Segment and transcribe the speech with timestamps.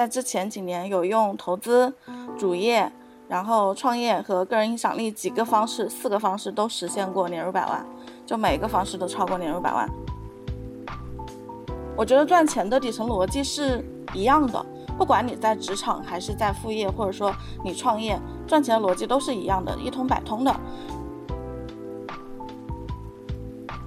[0.00, 1.92] 在之前几年有用投资、
[2.38, 2.90] 主业，
[3.28, 7.84] 然后创业和个人影响力几个方式，四个方式都实现过年入百万，
[8.24, 9.86] 就每个方式都超过年入百万。
[11.94, 13.84] 我觉得赚钱的底层逻辑是
[14.14, 14.64] 一样的，
[14.96, 17.30] 不管你在职场还是在副业，或者说
[17.62, 20.60] 你创业，赚钱的逻辑都是一样的，一通百通的。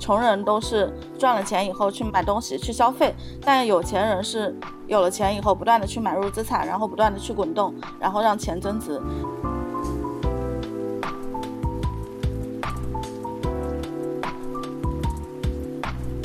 [0.04, 4.54] 穷人都是赚了钱以后去买东西去消费，但有钱人是
[4.86, 9.02] 有了钱以后不断的去买入资产，然后不断的去滚动，然后让钱增值。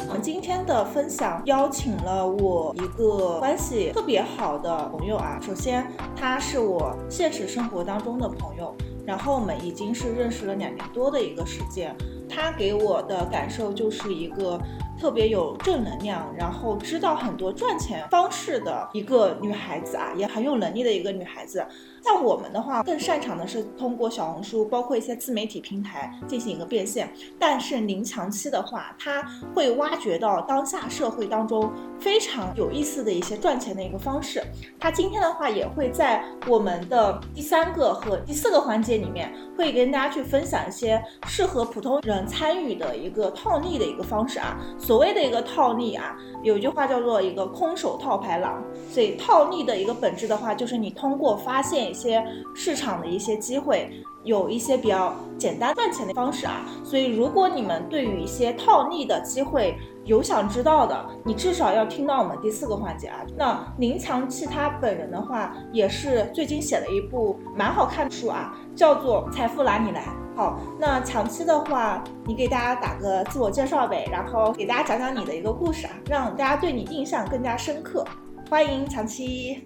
[0.08, 5.86] 我们今天的分享邀请了我一个关系特别好的朋友啊，首先
[6.16, 8.74] 他是我现实生活当中的朋友，
[9.06, 11.96] 然后我们已经是认识了两年多的一个时间。
[12.28, 14.60] 他给我的感受就是一个
[15.00, 21.64] 特别有正能量，然后知道很多赚钱方式的一个女孩子啊，也很有能力的一个女孩子。
[22.00, 27.12] 像我们的话，更擅长的是通过小红书，包括一些自媒体平台进行一个变现。
[27.38, 29.22] 但是林强期的话，他
[29.54, 34.42] 会挖掘到当下社会当中非常有意思的一些赚钱的一个方式。
[34.78, 44.56] 他今天的话，也会在我们的第三个和第四个环节里面，会跟大家去分享一些适合普通人参与的一个套利的一个方式啊。
[44.88, 48.64] 所谓的一个套利啊，有一句话叫做一个空手套白狼。
[48.90, 51.90] 所以套利的一个本质的话，就是你通过发现。
[51.90, 53.90] 一些市场的一些机会，
[54.24, 63.20] 有一些比较简单赚钱的方式啊，所以如果你们对于一些套利的机会有想知道的，你至少要听到我们第四个环节啊。
[63.36, 70.02] 那林强其他本人的话，也是最近写了一部蛮好看的书啊，叫做《财富拿你来》。
[70.38, 78.06] 好，那强期的话，你给大家打个自我介绍呗，然后给大家讲讲你的一个故事啊，让大家对你印象更加深刻。
[78.48, 79.64] 欢迎强期。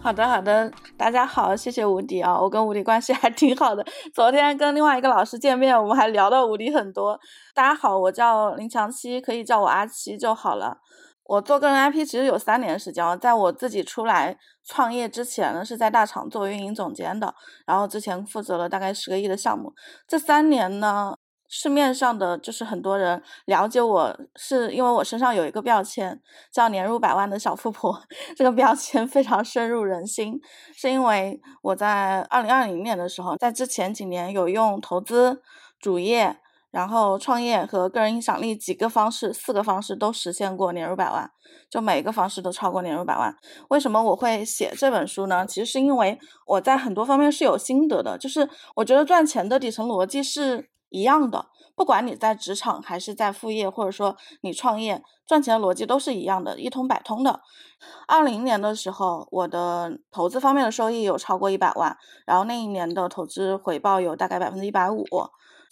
[0.00, 3.84] 好的，好的，大家好，谢谢无敌啊，我跟无敌关系还挺好的。
[4.14, 7.20] 昨天跟另外一个老师见面，我们还聊到无敌很多。
[7.54, 10.78] 大家好，我叫林强七，可以叫我阿七就好了。
[11.26, 17.34] 我做个人 IP 其实有三年时间了，在我自己出来创业之前呢，是在大厂做运营总监的，
[17.66, 19.72] 然后之前负责了大概十个亿的项目。
[20.06, 21.14] 这三年呢。
[21.46, 26.18] 市面上的就是很多人了解我是因为我身上有一个标签
[26.50, 27.96] 叫年入百万的小富婆，
[28.34, 30.40] 这个标签非常深入人心，
[30.74, 35.42] 是因为我在二零二零年的时候，在之前几年有用投资、
[35.78, 36.38] 主业，
[36.74, 41.30] 然后创业和个人影响力几个方式，四个方式都实现过年入百万，
[41.70, 43.32] 就每个方式都超过年入百万。
[43.68, 45.46] 为什么我会写这本书呢？
[45.46, 50.70] 其实是因为我在很多方面是有心得的，就是我觉得赚钱的底层逻辑是。
[50.90, 57.40] 一样的，不管你在职场还是在副业，或者说你创业，赚钱的逻辑都是一样的，一通百通的。
[58.06, 65.04] 二零年的时候，我的投资方面的收益有超过一百万，然后那一年的投资回报有大概百分之一百五。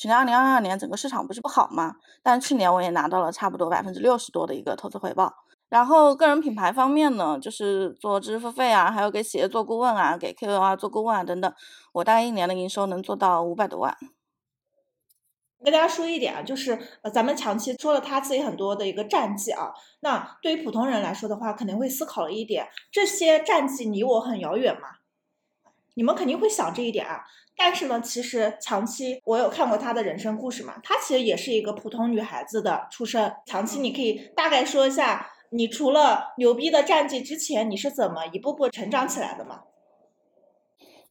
[0.02, 1.94] 去年二零二二年整个市场不是不好吗？
[2.24, 5.32] 但去年我也拿到了差不多百分之六十多的一个投资回报。
[5.68, 11.54] 然后个人品牌方面呢，就是做知识付费啊，还有给企业做顾问啊，给 KOL 啊做顾问啊等等，
[11.92, 13.96] 我大概一年的营收能做到五百多万。
[15.62, 24.88] 跟大家说一点啊，就是呃，咱们长期说了他自己很多的一个战绩啊，那对于普通人来说的话，肯定会思考了一点，这些战绩离我很遥远嘛？
[25.94, 27.20] 你们肯定会想这一点啊。
[27.56, 33.32] 但是呢，其实长期我有看过她的人生故事嘛，她其实也是一个普通女孩子的出身。
[33.46, 39.60] 长期你可以大概说一下，你除了牛逼的战绩之前，你是怎么一步步成长起来的吗？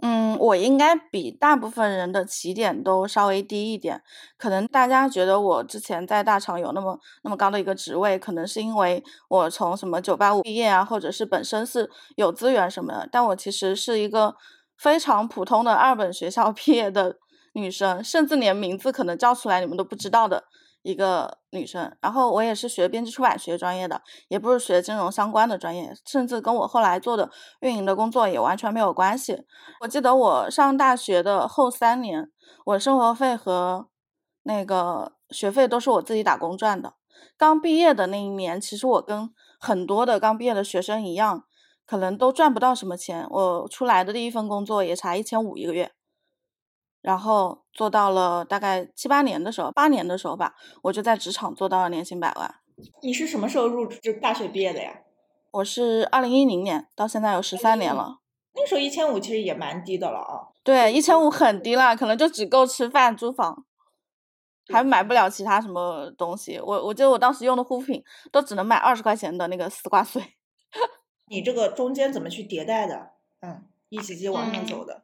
[0.03, 4.01] 嗯，我应该比大部分人的起点都稍微低一点。
[4.35, 13.07] 可能大家觉得我之前在大厂有那么那么高的一个职位，可能是因为我从什么九八五毕业啊，或者是本身是有资源什么的。
[13.11, 14.35] 但我其实是一个
[14.81, 17.17] 非常普通的二本学校 毕业的
[17.53, 20.45] 女生，甚至连名字可能叫出来你们都不知道的。
[20.83, 27.29] 一个女生，然后我也是学编辑出版学专业的，也不是学金融相关的专业，甚至跟我后来做的
[27.59, 29.43] 运营的工作也完全没有关系。
[29.81, 32.31] 我记得我上大学的后三年，
[32.65, 33.89] 我生活费和
[34.41, 36.95] 那个学费都是我自己打工赚的。
[37.37, 39.29] 刚毕业的那一年，其实我跟
[39.59, 41.43] 很多的刚毕业的学生一样，
[41.91, 43.27] 可能都赚不到什么钱。
[43.29, 45.91] 我出来的第一份工作也才一千五一个月。
[47.01, 50.53] 然后做到了大概七八年的时候，八年的时候吧，
[50.83, 52.55] 我就在职场做到了年薪百万。
[53.01, 55.01] 你是什么时候入就大学毕业的呀？
[55.51, 58.19] 我是二零一零年，到现在有十三年了。
[58.53, 60.47] 那时候一千五其实也蛮低的了啊。
[60.63, 63.65] 对，一千五很低了，可能就只够吃饭、租房，
[64.71, 66.57] 还买不了其他什么东西。
[66.57, 68.01] 我我记得我当时用的护肤品
[68.31, 70.23] 都只能买二十块钱的那个丝瓜水。
[71.31, 73.11] 你这个中间怎么去迭代的？
[73.39, 75.03] 嗯，一级级往上走的。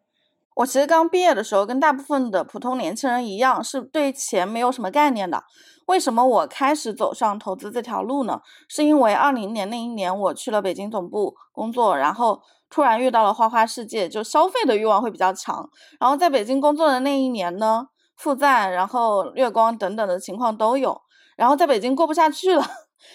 [0.55, 5.41] 我其实刚毕业的时候，跟大部分的普通年轻人一样，是对钱没有什么概念的。
[5.85, 8.41] 为什么我开始走上投资这条路呢？
[8.67, 15.69] 是因为二零年那一年我去了北京总部工作，然后突然遇到了花花世界，就消费的欲望会比较强。
[15.97, 17.87] 然后在北京工作的那一年呢，
[18.17, 21.01] 负债、然后月光等等的情况都有。
[21.37, 22.65] 然后在北京过不下去了，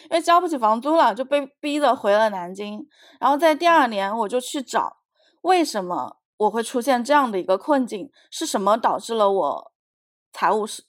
[0.05, 2.87] 因为交不起房租了，就被逼着回了南京。
[3.20, 4.99] 然后在第二年，我就去找
[5.43, 6.19] 为什么。
[6.38, 9.73] 我会出现这样的一个困境，是什么导致了我
[10.32, 10.82] 财务是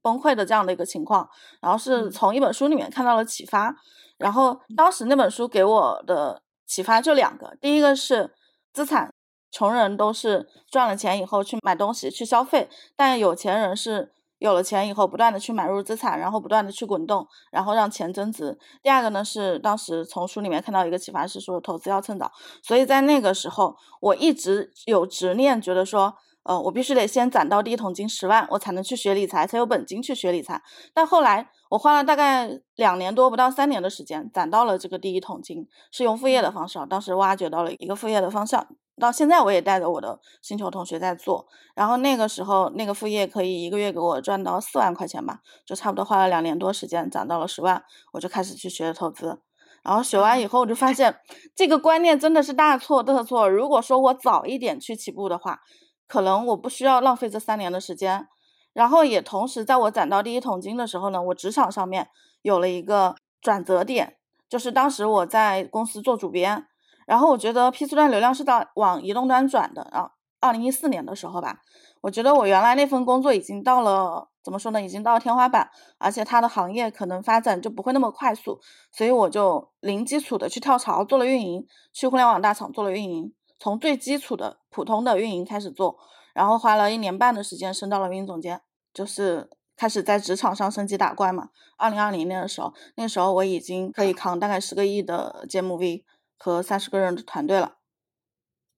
[0.00, 1.28] 崩溃的这样的一个情况？
[1.60, 3.74] 然后是从一本书里面看到了启发，
[4.16, 8.32] 然后当时那本书给我的启发就两个，第一个是
[8.72, 9.12] 资产，
[9.50, 14.12] 穷人都是赚了钱以后去买东西去消费，但有钱人是。
[14.42, 18.58] 有了钱以后，不断的去买入资产，然后不断的去滚动，然后让钱增值。
[18.82, 22.30] 第二个呢是当时从书里面看到一个启发，是说投资要趁早。
[22.60, 26.12] 所以在那个时候，我一直有执念，觉得说，
[26.42, 30.60] 呃，我必须得先攒到第一桶金十万，我才能去学理财，才有本金去学理财。
[30.92, 38.66] 但后来我花了大概两年多，不到三年的时间，攒到了这个第一桶金，是用副业的方式，当时挖掘到了一个副业的方向。
[39.02, 47.82] 到现在我也带着我的星球同学在做，然后那个时候那个副业可以一个月给我赚到四万块钱吧，就差不多花了两年多时间攒到了十万，
[48.12, 49.42] 我就开始去学投资，
[49.82, 51.18] 然后学完以后我就发现
[51.56, 53.50] 这个观念真的是大错特错。
[53.50, 55.58] 如果说我早一点去起步的话，
[56.06, 58.28] 可能我不需要浪费这三年的时间，
[58.72, 62.08] 然后也同时在我攒到第一桶金的时候呢，我职场上面
[62.42, 66.68] 有了一个转折点，就是当时我在公司做主编。
[67.12, 70.10] 然后我觉得 P 四端流量是到往移动端转的，然后
[70.40, 71.60] 二零一四年的时候吧，
[72.00, 75.68] 我觉得我原来那份工作已经到了怎么说呢，已经到了天花板，
[75.98, 78.58] 而且它的行业可能发展就不会那么快速，
[78.90, 85.98] 所以我就零基础的去跳槽做了运营，去互联网大厂做了运营，从最基础的普通的运营开始做，
[86.32, 88.62] 然后花了一年半的时间升到了运营总监，
[88.94, 91.50] 就是开始在职场上升级打怪嘛。
[91.76, 96.06] 二零二零年的时候，那时候我已经可以扛大概十个亿的节目 V。
[96.44, 97.76] 和三十个人的团队了。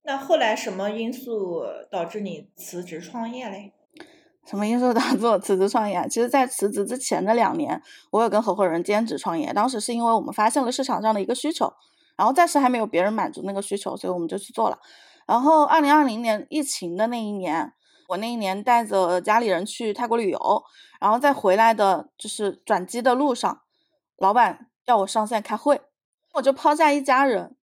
[0.02, 3.72] 那后来什么因素导致你辞职创业嘞？
[4.46, 6.06] 什么因素导致我辞职创业？
[6.10, 7.80] 其实，在辞职之前的两年，
[8.10, 9.50] 我有跟合伙人兼职创业。
[9.54, 11.72] 当时是因为我们发现了市场上的一个需求，
[12.18, 14.78] 然后暂时还没有别人满足那个需求，所以我们就去做了。
[15.26, 17.72] 然后，二零二零年疫情的那一年，
[18.08, 20.62] 我那一年带着家里人去泰国旅游，
[21.00, 23.62] 然后在回来的就是转机的路上，
[24.18, 25.80] 老板要我上线开会。
[26.34, 27.56] 我就抛下一家人，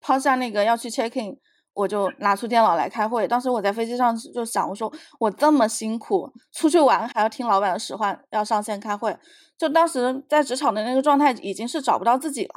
[0.00, 1.38] 抛下那个要去 check in，
[1.74, 3.28] 我就拿出电脑来开会。
[3.28, 9.16] 当时我在飞机上就想，我说我这么辛苦出去玩，还要听老板的使唤，要上线开会。
[9.56, 12.54] 就当时在职场的那个状态，已经是找不到自己了，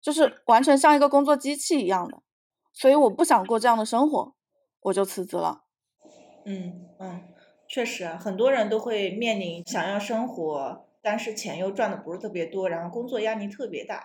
[0.00, 2.18] 就是完全像一个工作机器一样的。
[2.72, 4.34] 所以我不想过这样的生活，
[4.82, 5.62] 我就辞职了。
[6.44, 7.22] 嗯嗯，
[7.68, 10.86] 确实，很多人都会面临想要生活。
[11.04, 14.02] 但是钱又赚的不是特别多，然后工作压力特别大。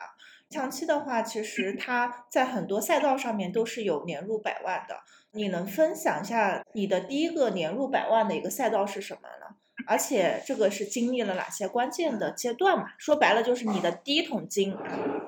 [0.49, 4.97] 长期的话，其实他在很多赛道上面都是有年入百万的。
[5.31, 9.55] 你能分享一下你的第一个年入百万的一个赛道是什么呢？
[9.87, 12.89] 而且这个是经历了哪些关键的阶段嘛？
[12.97, 14.75] 说白了就是你的第一桶金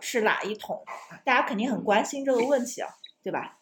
[0.01, 0.83] 是哪一桶？
[1.23, 2.89] 大家肯定很关心这个问题啊，
[3.23, 3.59] 对吧？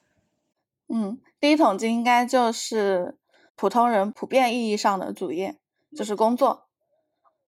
[0.87, 3.17] 嗯，第一桶金应该就是
[3.55, 5.57] 普通人普遍意义上的主业，
[5.95, 6.68] 就是工作。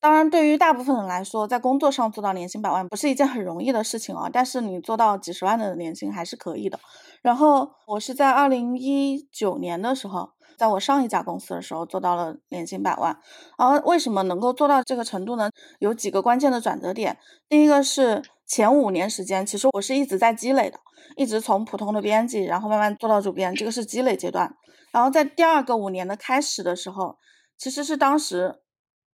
[0.01, 4.29] 当然，对于大部分人来说，在工作上做到年薪百万不是一件很容易的事情啊。
[4.31, 6.79] 但是你做到几十万的年薪还是可以的。
[7.21, 13.19] 然后我是在二零一九年的时候，在我上一家公司的时候做到了年薪百万。
[13.57, 15.51] 然后为什么能够做到这个程度呢？
[15.79, 17.17] 有几个关键的转折点。
[17.49, 20.79] 第一个是前五年时间，其实我是一直在积累的，
[21.17, 24.55] 一直从普通的编辑，然后慢慢做到主编，这个是积累阶段。
[24.93, 27.17] 然后在第二个五年的开始的时候，
[27.57, 28.61] 其实是当时。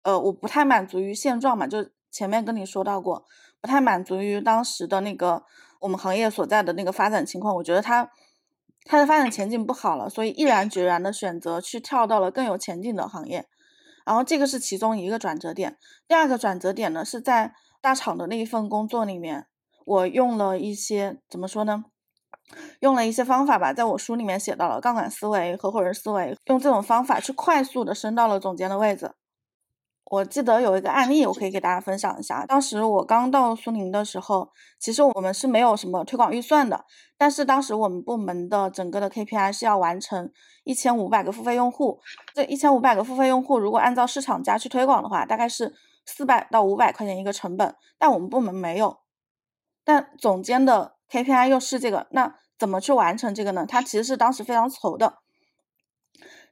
[0.06, 3.26] 呃，我不太满足于现状嘛，就前面跟你说到过，
[3.60, 5.44] 不太满足于当时的那个
[5.80, 8.12] 我们行业所在的那个发展情况，我觉得它
[8.86, 13.48] 它的发展前景不好了，所以毅然决然的选择去跳到了更有前景的行业，
[14.06, 15.76] 然后这个是其中一个转折点。
[16.08, 19.48] 第二个转折点呢，是在大厂的那一份工作里面，
[19.86, 21.86] 我用了一些怎么说呢？
[22.80, 29.12] 用了一些方法吧，在我书里面写到了杠杆思维、合伙人思维，用这种方法去快速的升到了总监的位置。
[30.06, 32.46] 我记得有一个案例，我可以给大家分享一下。
[32.46, 36.86] 当时我刚到苏宁的时候，其实我们是没有什么推广预算的。
[37.18, 40.32] 但是当时我们部门的整个的 KPI 是要完成
[40.64, 42.00] 一千五百个付费用户。
[42.36, 45.74] 这一千五百个付费用户，如果按照市场价去推广的话，大概是
[46.06, 47.76] 四百到五百块钱一个成本。
[47.98, 49.00] 但我们部门没有。
[49.84, 53.66] 但总监的 KPI 又是这个，那怎么去完成这个呢？
[53.68, 55.20] 他其实是当时非常愁的。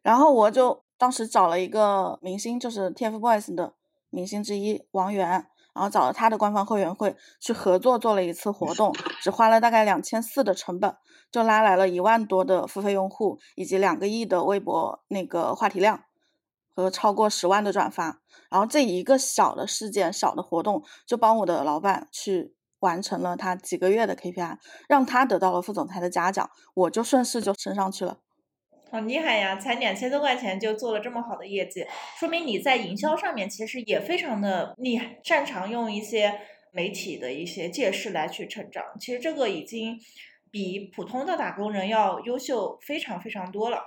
[0.02, 3.74] 然后我就当时找了一个明星，就是 TFBOYS 的
[4.10, 10.96] 明星之一王源，然后找了他的官方会员会去合作做了一次活动，只花了大概两千四的成本，
[11.30, 16.06] 就拉来了一万多的付费用户，以及两个亿的微博那个话题量
[16.74, 18.22] 和超过十万的转发。
[18.50, 24.58] 然后这一个小的事件、小的活动，就帮我的老板去完成了他几个月的 KPI，
[24.88, 28.20] 让他得到了副总裁的嘉奖，我就顺势就升上去了。
[28.94, 29.56] 好厉害呀！
[29.56, 31.84] 才两千多块钱就做了这么好的业绩，
[32.20, 36.32] 说明你在营销上面其实也非常的厉害，擅长用一些
[36.72, 38.84] 媒体的一些借势来去成长。
[39.00, 39.98] 其实这个已经
[40.52, 43.80] 比普通的打工人要优秀非常非常多了。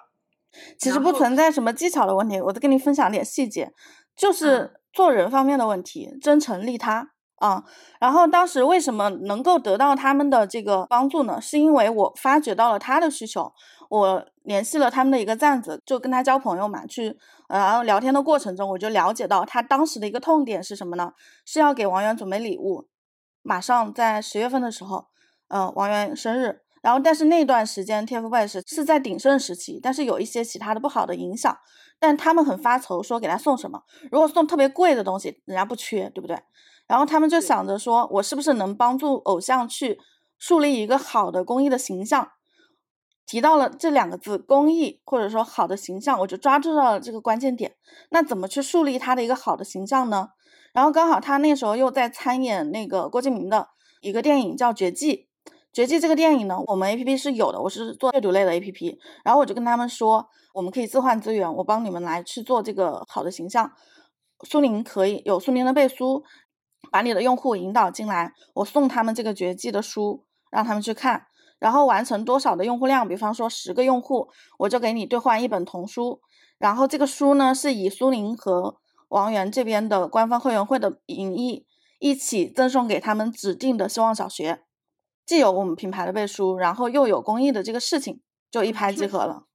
[0.77, 3.71] 其实不存在什么技巧的问题，我再跟你分享点细节。
[4.17, 7.63] 就是做人方面的问题，真诚利他啊。
[8.01, 11.41] 然后当时为什么能够得到他们的这个帮助呢？
[11.41, 13.53] 是因为我发掘到了他的需求，
[13.89, 16.87] 我联系了他们的一个站子，就跟他交朋友嘛。
[16.87, 17.17] 去
[17.49, 21.13] 然后聊天的过程中，我就了解到他当时的一个痛点是什么呢？
[21.45, 22.89] 是要给王源准备礼物，
[23.43, 25.07] 马上在十月份的时候，
[25.49, 26.63] 嗯，王源生日。
[26.83, 31.57] 然后但是那段时间 TFBOYS 是在鼎盛时期，但是有一些其他的不好的影响。
[31.99, 33.83] 但他们很发愁，说给他送什么？
[34.13, 36.39] 如果送特别贵的东西，人家不缺，对不对？
[36.87, 39.99] 然后他们就想着说，我是不是能帮助偶像去
[40.39, 42.29] 树立一个好的公益的形象？
[43.27, 47.75] 提到了这两个字，公益或者说好的形象，我就抓住到了这个关键点。
[48.11, 50.29] 那怎么去树立他的一个好的形象呢？
[50.73, 53.69] 然后刚好他那时候又在参演那个郭敬明的
[54.01, 55.13] 一个电影，叫《绝技》。
[55.73, 60.27] 《绝技》这个电影呢，我们 A P P 是有的，我是做阅读类的 A P P，然后我就跟他们说。
[60.55, 63.71] 我们可以置换资源，我帮你们来去做这个好的形象。
[64.49, 66.25] 苏宁可以有苏宁的背书，
[66.91, 71.27] 把你的用户引导进来，我送他们这个绝技的书，让他们去看，
[71.59, 76.21] 然后完成多少的用户量，比方说十个用户，我就给你兑换一本童书。
[76.59, 78.77] 然后这个书呢，是以苏宁和
[79.09, 81.67] 王源这边的官方会员会的名义
[81.99, 84.61] 一起赠送给他们指定的希望小学，
[85.25, 88.21] 既有我们品牌的背书，然后又有公益的这个事情，
[88.51, 89.46] 就一拍即合了。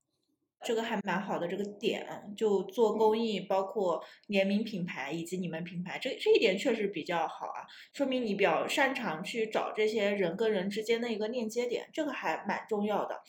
[0.63, 2.05] 这个还蛮好的，这个点
[2.37, 13.21] 就做公益，包括联名品牌以及你们品牌，这这一点确实比较好啊，说明你比较擅长去找这些人跟人之间的一个链接点，这个还蛮重要的。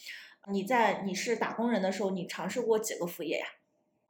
[0.51, 3.47] 你在你是打工人的时候，你尝试过几个副业呀？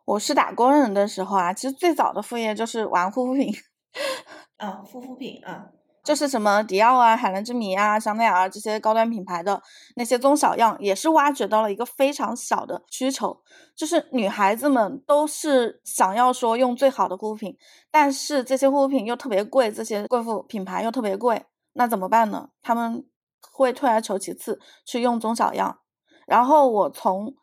[0.04, 3.54] 我是打工人的时候啊，其实最早的副业就是玩护肤品，
[4.58, 5.70] 啊，护肤品啊。
[6.04, 9.62] 就是什么迪奥啊、海蓝之谜啊、香奈儿这些高端品牌的
[9.94, 13.40] 那些中小样，也是挖掘到了一个非常小的需求，
[13.76, 17.56] 就是女孩子们都是想要说用最好的护肤品，
[17.90, 21.44] 但是这些护肤品又特别贵，这些贵妇品牌又特别贵，
[21.74, 22.48] 那怎么办呢？
[22.62, 23.06] 他们
[23.52, 25.78] 会退而求其次去用中小样，
[26.26, 27.34] 然后我从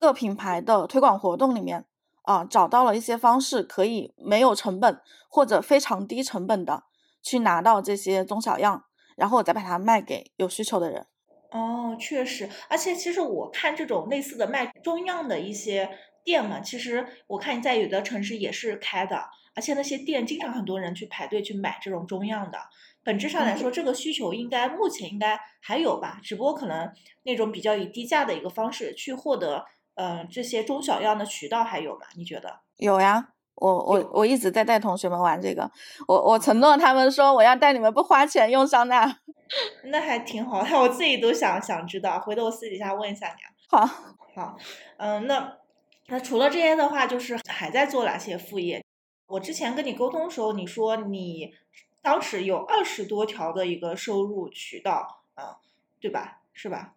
[0.00, 1.84] 各品牌的推广活动里面
[2.22, 6.84] 啊找到了一些方式，可以没有成本或者非常低成本的。
[7.26, 8.84] 去拿到这些中小样，
[9.16, 11.08] 然后我再把它卖给有需求的人。
[11.50, 15.90] 哦，确实，而且其实我看这种类似的卖中样的一些
[16.22, 19.24] 店嘛，其实我看你在有的城市也是开的，
[19.56, 22.58] 而且那些店经常很多人去排队去买这种中样的。
[23.02, 26.88] 本质上来说，这个需求应该目前应该还有吧，只不过可能
[27.24, 29.64] 那种比较以低价的一个方式去获得，
[29.94, 32.06] 呃，这些中小样的渠道还有吧？
[32.16, 32.60] 你觉得？
[32.76, 33.30] 有呀。
[33.56, 35.70] 我我我一直在带同学们玩这个，
[36.06, 39.16] 我我承诺他们说我要带你们不花钱用香奈儿，
[39.90, 43.34] 那还挺好的，我自己都想想知道，回头我私底下问一下你。
[43.68, 43.84] 好，
[44.34, 44.56] 好，
[44.98, 45.56] 嗯，那
[46.08, 48.84] 那除了这些的话，就是还在做哪些副业？
[49.26, 51.52] 我之前跟你沟通的时候，你说你
[52.02, 55.56] 当时有二十多条的一个收入渠道，啊，
[56.00, 56.42] 对吧？
[56.52, 56.92] 是吧？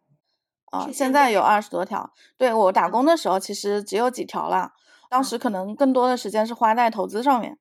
[0.65, 2.11] 啊，现在有二十多条。
[2.37, 4.73] 对我打工的时候，其实只有几条了。
[5.09, 7.57] 当时可能更多的时间是花在投资上面，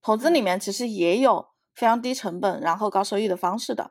[0.00, 3.90] 投资里面其实也有非常低成本然后高收益的方式的，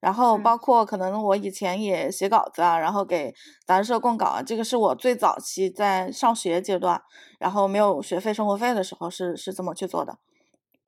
[0.00, 3.34] 然后包括可能我以前也写稿子啊，然后给
[3.66, 7.02] 杂志社供稿啊，这个是我最早期在上学阶段，
[7.40, 10.18] 然后没有学费生活费的时候是是这么去做的。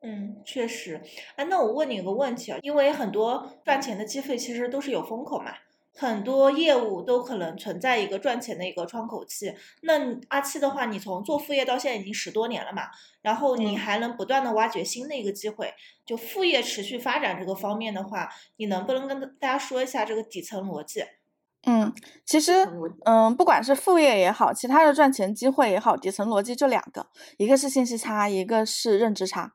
[0.00, 1.02] 嗯，确实。
[1.34, 5.52] 哎，那我问你个问题啊，因为很多赚钱的机会其实都是有风口嘛。
[5.98, 9.52] 很多业务都可能存在一个赚钱的一个窗口期。
[9.82, 12.84] 那阿七的话，你从做副业到现在已经十多年了嘛，
[13.20, 15.74] 然后你还能不断的挖掘新的一个机会，
[16.06, 18.28] 就副业持续发展这个方面的话，
[18.58, 21.02] 你能不能跟大家说一下这个底层逻辑？
[21.66, 21.92] 嗯，
[22.24, 22.52] 其实，
[23.04, 29.54] 嗯，不管是副业也好，其他的赚钱机会也好，底层逻辑就两个，一个是信息差，一个是认知差。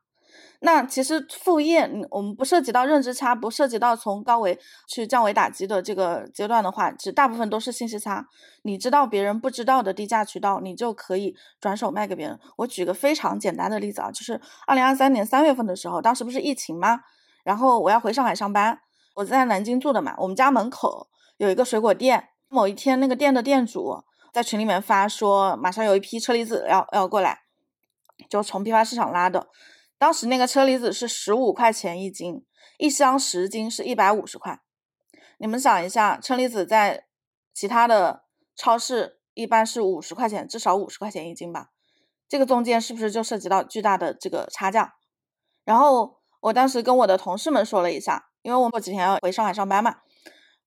[0.60, 4.58] 那其实副业，我们不涉及到认知差，不涉及到从高维
[4.88, 8.26] 去降维打击的这个阶段的话，其实大部分都是信息差。
[8.62, 12.38] 你知道别人不知道的低价渠道，你就可以转手卖给别人。
[12.56, 17.00] 我举个非常简单的例子啊，就是二零二三年三月份的时候，当时不是疫情吗？
[17.42, 18.80] 然后我要回上海上班，
[19.14, 22.28] 我在南京住的嘛，我们家门口有一个水果店。
[22.48, 27.40] 某一天，那个店的店主在群里面发说，马上有一批车厘子要要过来，
[28.30, 29.48] 就从批发市场拉的。
[30.04, 32.44] 当时那个车厘子是十五块钱一斤，
[32.76, 34.60] 一箱十斤是一百五十块。
[35.38, 37.06] 你们想一下，车厘子在
[37.54, 41.70] 其他的超市一般是五十块钱，至少五十块钱一斤吧？
[42.28, 44.96] 这个中间是不是就涉及到巨大的这个差价？
[45.64, 50.00] 然后我当时跟我的同事们说了一下，因为我过几天要回上海上班嘛，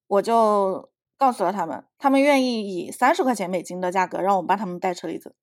[0.08, 5.36] 我就告诉了他们，他们愿意以三十块钱每斤的价格让我帮他们带车厘子，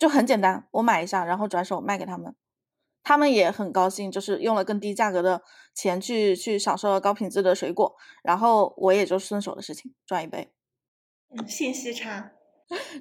[0.00, 2.34] 就很简单，我买一下，然后转手卖给他们。
[3.02, 5.42] 他们也很高兴，就是用了更低价格的
[5.74, 10.52] 钱去去享受了高品质的水果，然后我也就顺手的事情赚一杯。
[11.30, 12.32] 嗯，信息差，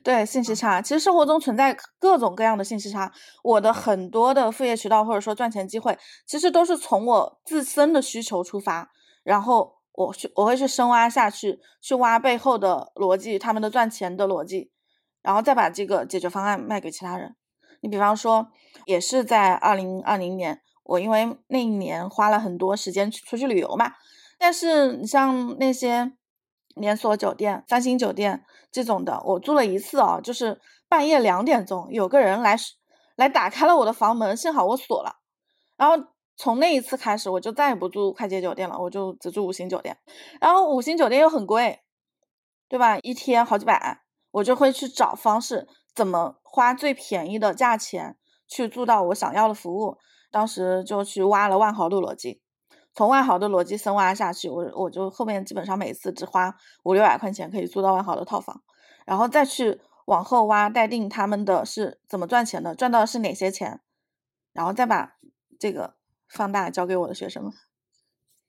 [0.03, 0.81] 对，信息差。
[0.81, 3.11] 其实生活中存在各种各样的信息差。
[3.43, 8.89] 我的很多的副业渠道或者说赚钱机会，其实都是从我自身的需求出发，
[9.23, 14.71] 然后我去我会去深挖下去，去挖背后的逻辑，他们的赚钱的逻辑，
[15.21, 17.35] 然后再把这个解决方案卖给其他人。
[17.81, 18.47] 你比方说，
[18.85, 23.93] 也是在二零二零年，我因为那一年花了很多时间去出去旅游嘛。
[24.37, 26.13] 但是你像那些
[26.75, 32.55] 连锁酒店、三星酒店这种的，我住了一次啊，就是半夜两点钟有个人来
[33.15, 35.17] 来打开了我的房门，幸好我锁了。
[35.75, 35.95] 然后
[36.37, 39.97] 从那一次开始，我就再也不住快捷酒店了，我就只住五星酒店。
[40.39, 41.79] 然后五星酒店又很贵，
[42.69, 42.97] 对吧？
[42.99, 45.67] 一天好几百，我就会去找方式。
[45.99, 49.97] 怎么花最便宜的价钱去做到我想要的服务？
[50.31, 52.41] 当时就去挖了万豪的逻辑，
[52.95, 58.63] 从万豪的逻辑深挖下去，我我就后面基本上每次只花五六百块钱可以租到万豪的套房，
[59.05, 63.81] 然后再去往后挖待定他们的是怎么赚钱的，赚到的是哪些钱，
[64.53, 65.17] 然后再把
[65.59, 65.95] 这个
[66.29, 67.51] 放大交给我的学生们。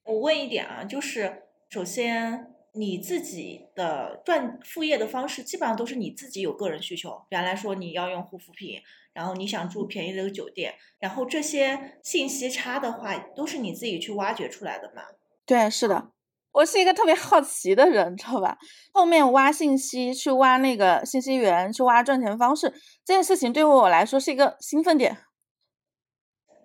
[0.04, 2.54] 我问一点啊，就是首先。
[2.72, 8.80] 你自己的赚副业的方式基本上都是你自己有个人需求，原来说你要用护肤品，
[9.12, 15.02] 然后你想住便宜的酒店，然后这些信息差的话都是你自己去挖掘出来的嘛？
[15.44, 16.12] 对，是的，
[16.52, 18.56] 我是一个特别好奇的人，知道吧？
[18.92, 22.72] 后面挖信息，去挖那个信息源，去挖赚钱方式，
[23.04, 25.18] 这件事情对于我来说是一个兴奋点。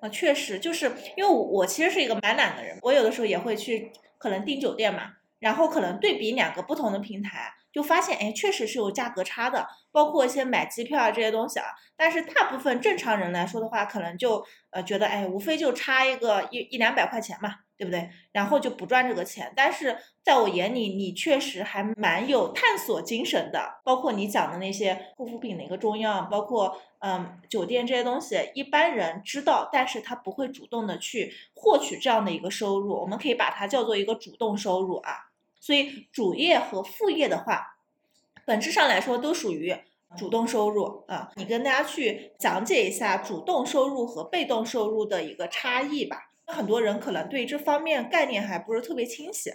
[0.02, 5.13] 啊，确实，就是因为我其实是一个蛮懒的人，我有的时候也会去可能订酒店嘛。
[5.39, 11.65] 然后可能对比两个不同的平台，就发现，哎，确实是有价格差的，包括一些买机票啊这些东西啊。
[11.98, 17.64] 但是大部分正常人来说的话，可能就呃觉得，哎，无非就差一个一一两百块钱嘛。
[17.78, 18.10] 对不对？
[18.32, 23.82] 然后就不赚这个钱，但是在我眼里，你确实还蛮有探索精神的。
[23.84, 32.94] 包括你讲的那些护肤品的一个中药，包括嗯酒店这些东西，一般人知道，但是他不会主动的去获取这样的一个收入。
[32.94, 35.30] 我们可以把它叫做一个主动收入啊。
[35.60, 37.78] 所以主业和副业的话，
[38.46, 39.76] 本质上来说都属于
[40.16, 41.32] 主动收入啊。
[41.36, 46.32] 你跟大家去讲解一下主动收入和被动收入的一个差异吧。
[46.47, 49.53] 很多人可能对这方面概念还不是特别清晰。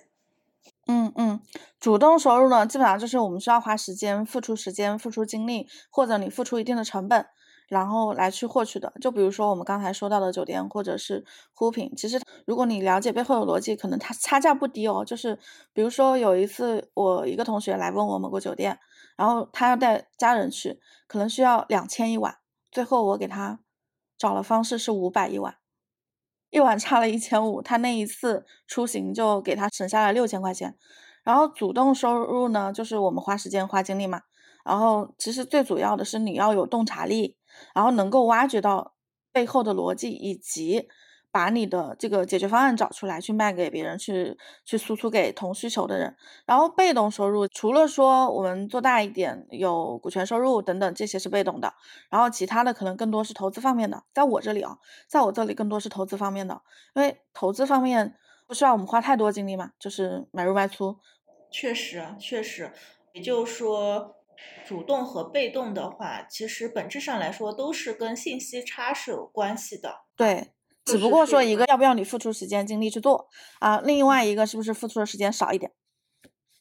[0.87, 1.41] 嗯嗯，
[1.79, 7.27] 主动收入呢，基本上就是我们需要花时间、付出时间、付出精力，或者你付出一定的成本，
[7.69, 8.93] 然后来去获取的。
[9.01, 11.25] 就比如说我们刚才说到的酒店或者是
[11.55, 15.05] 护肤品，其实如果你了解背后的逻辑，可能它差价不低哦。
[15.05, 15.39] 就是
[15.73, 18.79] 比如说有一次我一个同学来问我某个酒店，
[19.17, 22.39] 然后他要带家人去，可能需要两千一晚，
[22.73, 23.61] 最后我给他
[24.19, 25.60] 找了方式是五百一晚。
[26.51, 30.77] 一晚差了一千五，他那一次出行就给他省下了六千块钱。
[31.25, 34.21] 然后主动收入呢，就是我们花时间花精力嘛。
[34.65, 37.37] 然后其实最主要的是你要有洞察力，
[37.75, 38.95] 然后能够挖掘到
[39.33, 40.89] 背后的逻辑以及。
[41.33, 46.17] 把你的这个解决方案找出来，去卖给别人，去去输出给同需求的人。
[46.45, 51.73] 然后被动收入，除了说我们做大一点，有股权收入等等，这些是被动的。
[52.11, 54.03] 然后其他的可能更多是投资方面的。
[54.13, 56.61] 在我这里啊，在我这里更多是投资方面的，
[56.95, 58.17] 因为投资方面
[58.47, 60.99] 不需要我们花太多精力嘛，就是买入卖出。
[61.51, 62.73] 确实，确实，
[63.13, 64.17] 也就是说，
[64.67, 70.03] 主动和被动的话，其实本质上来说都是跟信息差是有关系的。
[70.17, 70.53] 对。
[70.85, 73.29] 只不过说一个要不要你付出时间精力去做
[73.61, 75.71] 啊，另外一个是不是付出的时间少一点？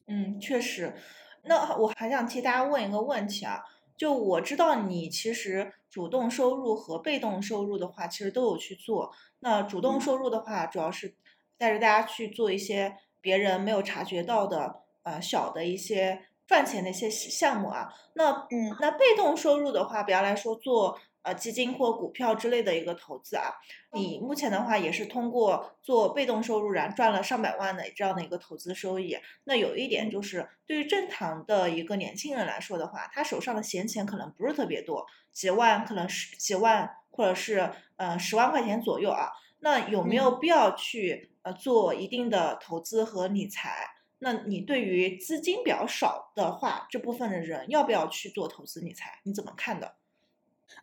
[0.08, 0.95] 嗯，确实。
[1.43, 3.63] 那我还想替大家问一个问题啊，
[3.97, 9.12] 就我知道你其实主动收入和被动收入的话，其实都有去做。
[9.39, 11.15] 那主动收入的话，主要是
[11.58, 17.89] 带着大家去做一些别人没有察觉到的呃小的一些赚钱的一些项目啊。
[18.13, 20.99] 那嗯，那被动收入的话，比方来说做。
[21.29, 23.53] 呃，基金或股票之类的一个投资啊，
[23.93, 29.15] 你目前的话也是通过做被动收入，然后赚了上百万的这样的一个投资收益。
[29.43, 39.29] 那有一点就是，对于正常的一个年轻人来说的话，他手上的闲钱可能不是特别多，几万可能是几万，或者是呃十万块钱左右啊。
[39.59, 43.85] 那有没有必要去呃做一定的投资和理财？
[44.17, 49.19] 那你对于资金比较少的话，这部分的人要不要去做投资理财？
[49.25, 49.95] 你怎么看的？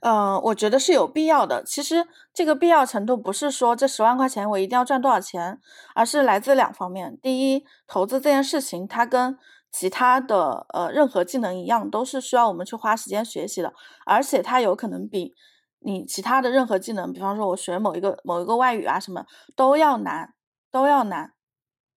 [0.00, 1.64] 嗯，我觉得是有必要的。
[1.64, 5.58] 其实这个必要程度不是说这十万块钱我一定要赚多少钱，
[5.94, 7.18] 而是来自两方面。
[7.20, 9.38] 第一，投资这件事情它跟
[9.72, 13.72] 其他的呃任何技能一样，都是需要我们去花时间学习的，
[14.04, 15.34] 而且它有可能比
[15.80, 20.34] 你其他的任何技能，比方说我学某一个某一个外语啊什么都要难，
[20.70, 21.32] 都要难。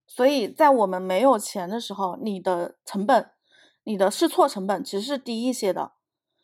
[0.07, 3.29] 所以在我们没有钱的时候，你的成本，
[3.83, 5.91] 你的试错成本其实是低一些的。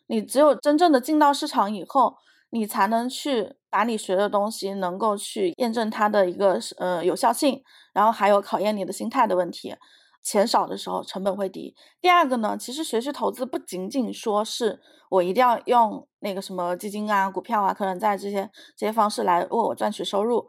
[0.06, 2.16] 你只有真正的进到市场以后，
[2.50, 9.74] 你才能去把你学的东西能够去验证它的一个呃有效性，然后还有考验你的心态的问题。
[10.22, 11.72] 钱少的时候成本会低。
[12.00, 20.48] 第二个呢，其实学习投资不仅仅说是我一定要用那个什么基金啊、股票啊、可能在这些这些方式来为我赚取收入。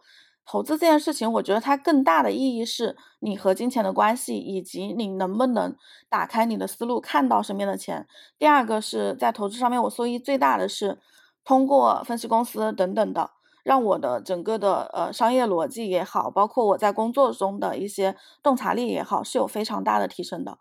[0.50, 5.76] 投资这件事情，我觉得它更大的意义是你和金钱的关系，以及你能不能
[6.10, 8.08] 打开你的思路，看到身边的钱。
[8.40, 11.00] 第二个是在投资上面，我收益最大的是
[11.44, 13.32] 通过分析公司等等的，
[13.66, 20.58] 让我的整个的呃商业逻辑也好，包括我在工作中的一些洞察力也好，是有非常大的提升的。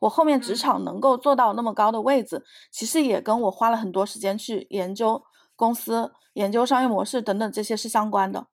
[0.00, 5.22] 我后面职场能够做到那么高的位置，其实也跟我花了很多时间去研究
[5.54, 8.48] 公司、研究商业模式等等这些是相关的。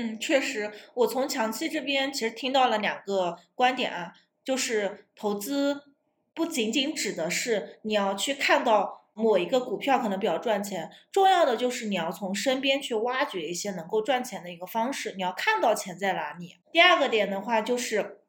[0.00, 4.12] 嗯，确实，我从强期这边其实听到了两个观点啊，
[4.44, 5.92] 就是投资
[6.32, 16.54] 不仅仅指的是你要去看到某一个股票可能比较赚钱，重要的就是你要从身边去挖掘一些能够赚钱的一个方式，你要看到钱在哪里。
[16.70, 18.20] 第二个点的话，就是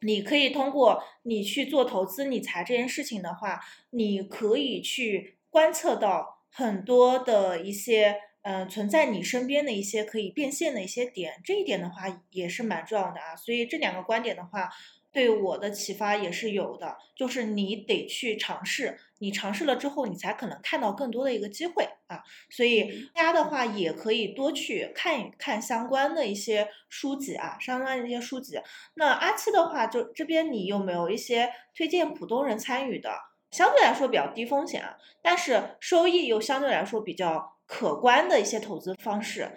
[0.00, 8.16] 你可以通过你去做投资理财这件事情的话，你可以去观测到很多的一些。
[8.48, 13.34] 嗯，存在你身边的一些可以变现的一些点，这一点的话也是蛮重要的啊。
[13.34, 14.70] 所以这两个观点的话，
[15.10, 16.96] 对我的启发也是有的。
[17.16, 22.22] 就是你得去尝试，你尝试了之后，你才可能看到更多的一个机会啊。
[22.48, 28.60] 所以大家的话也可以多去看一看相关的一些书籍啊，相关的一些书籍。
[28.94, 33.10] 那阿七的话，就这边你有没有一些推荐普通人参与的，
[33.50, 37.55] 相对来说比较低风险啊，但是收益又相对来说比较。
[37.66, 39.50] 可观的一些投资方式，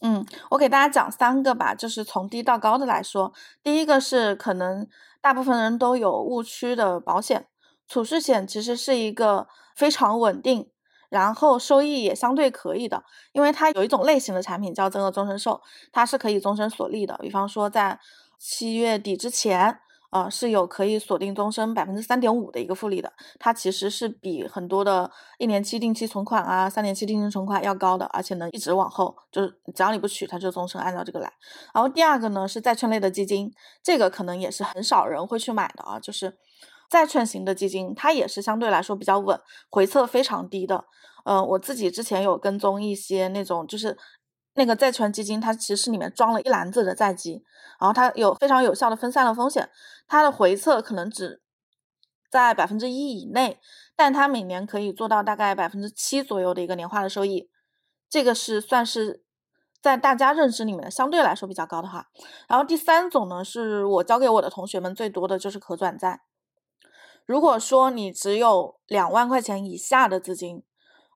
[0.00, 4.86] 嗯，我给大家讲三个吧，就是从低到高的来说，第一个是可能
[5.20, 7.48] 大部分人都有误区的保险，
[7.88, 10.70] 储蓄险其实是一个非常稳定，
[11.08, 17.98] 然后收益也相对可以的，因为它有一种类型的产品叫增额终身寿，它是可以终身锁利的，比方说在
[18.38, 19.80] 七月底之前。
[20.10, 31.32] 啊，是有可以锁定终身百分之三点五的一个复利的，它其实是比很多的一年期定期存款啊、三年期定期存款要高的，而且能一直往后，就是只要你不取，它就终身按照这个来。
[31.74, 36.38] 然后第二个呢是债券类的基金，这个可能也是很少人会去买的啊，就是
[36.88, 40.84] 债券型的基金，它也是相对来说比较稳，回撤非常低的。
[41.24, 43.96] 嗯，我自己之前有跟踪一些那种就是。
[44.54, 47.44] 那个债权基金，它其实里面装了一篮子的债基，
[47.80, 49.70] 然后它有非常有效的分散了风险，
[50.06, 51.40] 它的回测可能只
[52.30, 53.60] 在百分之一以内，
[53.94, 57.48] 但它每年可以做到大概百分之七左右的一个年化的收益，
[58.08, 59.22] 这个是算是
[59.80, 62.08] 在大家认知里面相对来说比较高的哈。
[62.48, 66.22] 然后第三种呢，是我教给我的同学们最多的就是可转债。
[67.24, 70.64] 如果说你只有两万块钱以下的资金，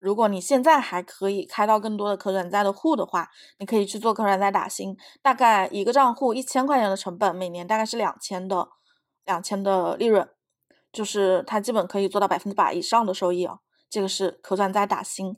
[0.03, 8.69] 如果你现在还可以开到更多的可转债的户的话，你可以去做可转债打新，大概一个账户一千块钱的成本，每年大概是两千的，
[9.25, 10.29] 两千的利润，
[10.93, 13.61] 就是它基本可以做到百分之百以上的收益哦。
[13.89, 15.37] 这个是可转债打新，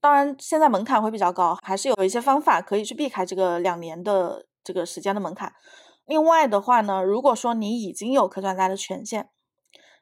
[0.00, 5.52] 当然现在门槛会比较高，还是有一些方法可以去避开这个两年的这个时间的门槛。
[6.06, 9.28] 另外的话呢，如果说你已经有可转债的权限，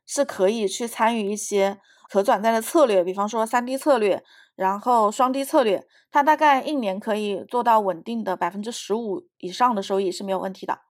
[0.07, 1.81] 是可以去参与一些。
[2.08, 4.22] 可转债的策略，比方说三低策略，
[4.54, 10.80] 然后双低策略，它大概一年可以做到稳定的百分之十五以上的收益是没有问题的。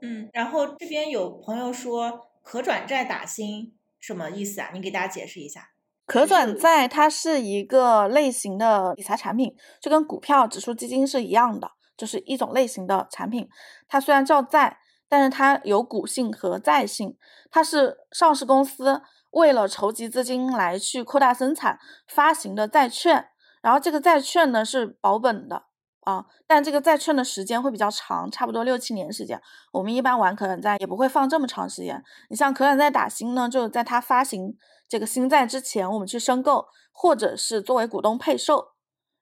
[0.00, 4.70] 嗯，然后这边有朋友说可转债打新什么意思啊？
[4.72, 5.68] 你给大家解释一下。
[6.04, 13.48] 可转债它是一个类型的理财产品，就跟股票、指数基金是一样的，就是一种类型的产品。
[13.86, 17.16] 它虽然叫债，但是它有股性和债性。
[17.52, 19.00] 它是上市公司
[19.32, 23.28] 为了筹集资金来去扩大生产发行的债券，
[23.60, 25.64] 然后这个债券呢是保本的。
[26.04, 29.40] 啊，但这个债券的时间会比较长，差不多六七年时间。
[29.72, 32.02] 我们一般玩可转债也不会放这么长时间。
[32.28, 34.56] 你像可转债打新呢，就在它发行
[34.88, 38.72] 这个新债之前，我们去申购，或者是作为股东配售，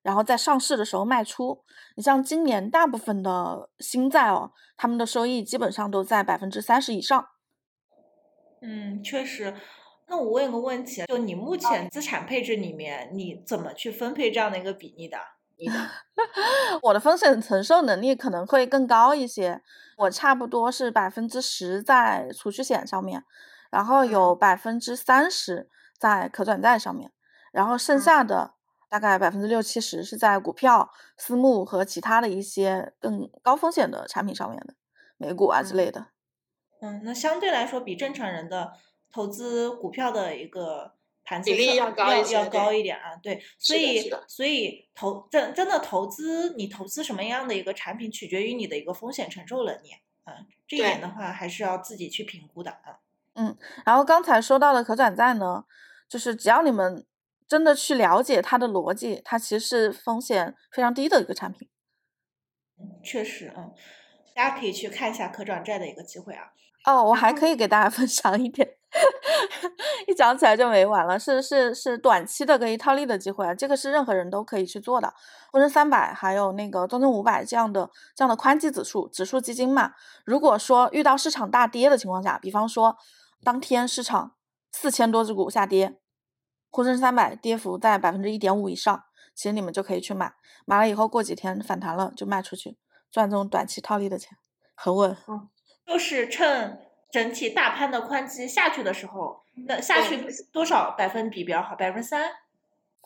[0.02, 1.62] 然后在上市的时候卖出。
[1.96, 7.26] 你像今年大部分的新债哦，他们的收益基本上都在百分之三十以上。
[8.62, 9.54] 嗯，确实。
[10.10, 15.16] 那我问个问题，就你目前资产配置里面，你怎么去分配这样的一个比例的？
[16.82, 19.62] 我的风险承受能力可能会更高一些，
[19.98, 23.22] 我差不多是百分之十在储蓄险上面，
[23.70, 27.12] 然后有百分之三十在可转债上面，
[27.52, 28.54] 然后剩下的
[28.88, 34.74] 大概百分之六七十是在股票、私募和其他的一些更高风险的产品上面的，
[35.16, 36.08] 美股啊之类的。
[36.80, 38.72] 嗯，那相对来说比正常人的
[39.12, 40.94] 投资股票的一个。
[41.44, 49.92] 比例要高一些，要高一点啊，对，所以所以投真真的投资，你投资什么样的一个产品，取决于你的一个风险承受能力，
[50.24, 50.34] 啊，
[50.66, 52.98] 这一点的话还是要自己去评估的啊。
[53.34, 55.62] 嗯，然后刚才说到的可转债呢，
[56.08, 57.06] 就是只要你们
[57.46, 61.68] 真的去了解它的逻辑，它其实是风险非常低的一个产品。
[62.76, 63.72] 嗯，确实，嗯，
[64.34, 66.50] 大家可以去看一下可转债的一个机会啊。
[66.86, 68.78] 哦，我还可以给大家分享一点。
[70.08, 75.14] 一讲起来就没完了，是是是短期的可以套利的机会啊，这个是任何人都可以去做的。
[75.52, 79.92] 沪深三百还有那个中证五百这样的这样的宽基指数指数基金嘛，
[80.24, 82.96] 如果说遇到市场大跌的情况下，比方说
[83.44, 84.34] 当天市场
[84.72, 85.98] 四千多只股下跌，
[86.70, 90.32] 沪深三百跌幅在百分之一点五以上，其实你们就可以去买，
[90.66, 92.76] 买了以后过几天反弹了就卖出去，
[93.12, 94.36] 赚这种短期套利的钱，
[94.74, 95.16] 很稳。
[95.28, 95.48] 嗯，
[95.86, 96.89] 就是趁。
[97.12, 100.18] 整体大盘的宽基下去的时候，那下去
[100.52, 101.74] 多少百分比比较好？
[101.74, 102.30] 百分之三？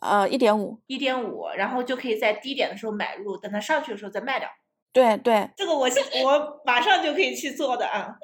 [0.01, 0.79] 呃，一点五。
[0.87, 4.49] 一点五，然后就可以在低点的时候买入，等它上去的时候再卖掉。
[4.93, 5.89] 对对，这个我
[6.23, 8.17] 我马上就可以去做的啊。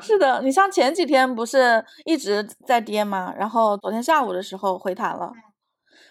[0.00, 3.34] 是的，你像前几天不是一直在跌吗？
[3.36, 5.32] 然后昨天下午的时候回弹了。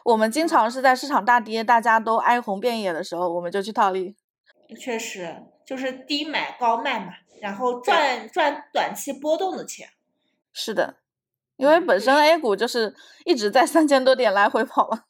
[0.04, 4.16] 我们经常是在市场大跌，大家都哀鸿遍野的时候，我们就去套利。
[4.78, 7.14] 确实，就是低买高卖嘛。
[7.44, 9.90] 然后赚赚短期波动的钱，
[10.54, 10.96] 是的，
[11.58, 15.04] 因为本身 A 股就是一直在三千多点来回跑嘛。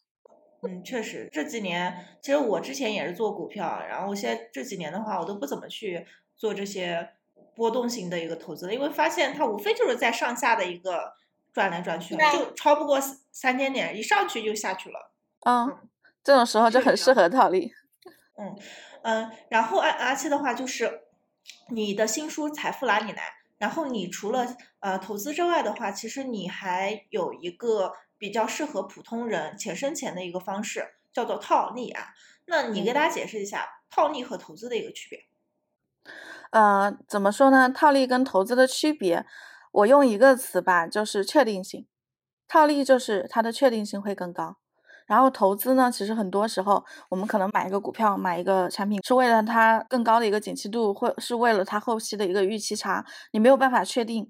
[0.63, 7.07] 嗯，确实这几年，其实我之前也是做股票，然后我现在这几年的话，我都不怎么去做这些
[7.55, 11.13] 波动型的一个投资了，因为发现它无非就是在上下的一个
[11.53, 12.99] 转来转去，就超不过
[13.31, 15.11] 三千点，一上去就下去了。
[15.45, 15.87] 嗯，
[16.23, 17.71] 这种时候就很适合套利。
[18.39, 18.57] 嗯
[19.03, 21.01] 嗯，然后而而且的话就是。
[21.69, 23.21] 你的新书《财富哪里来》，
[23.57, 32.13] 然后你除了呃投资之外的话，其实你还有一个比较适合普通人且生钱的一个方式，叫做套利啊。
[32.45, 35.25] 那你给大家解释一下套利和投资的一个区别。
[36.51, 37.69] 呃，怎么说呢？
[37.69, 39.25] 套利跟投资的区别，
[39.71, 41.87] 我用一个词吧，就是确定性。
[42.47, 44.57] 套利就是它的确定性会更高。
[45.05, 53.05] 然后投资呢，其实很多时候我们可能买一个股票、买一个产品，是为了它更高的一个景气度，或是为了它后期的一个预期差。
[53.31, 54.29] 你没有办法确定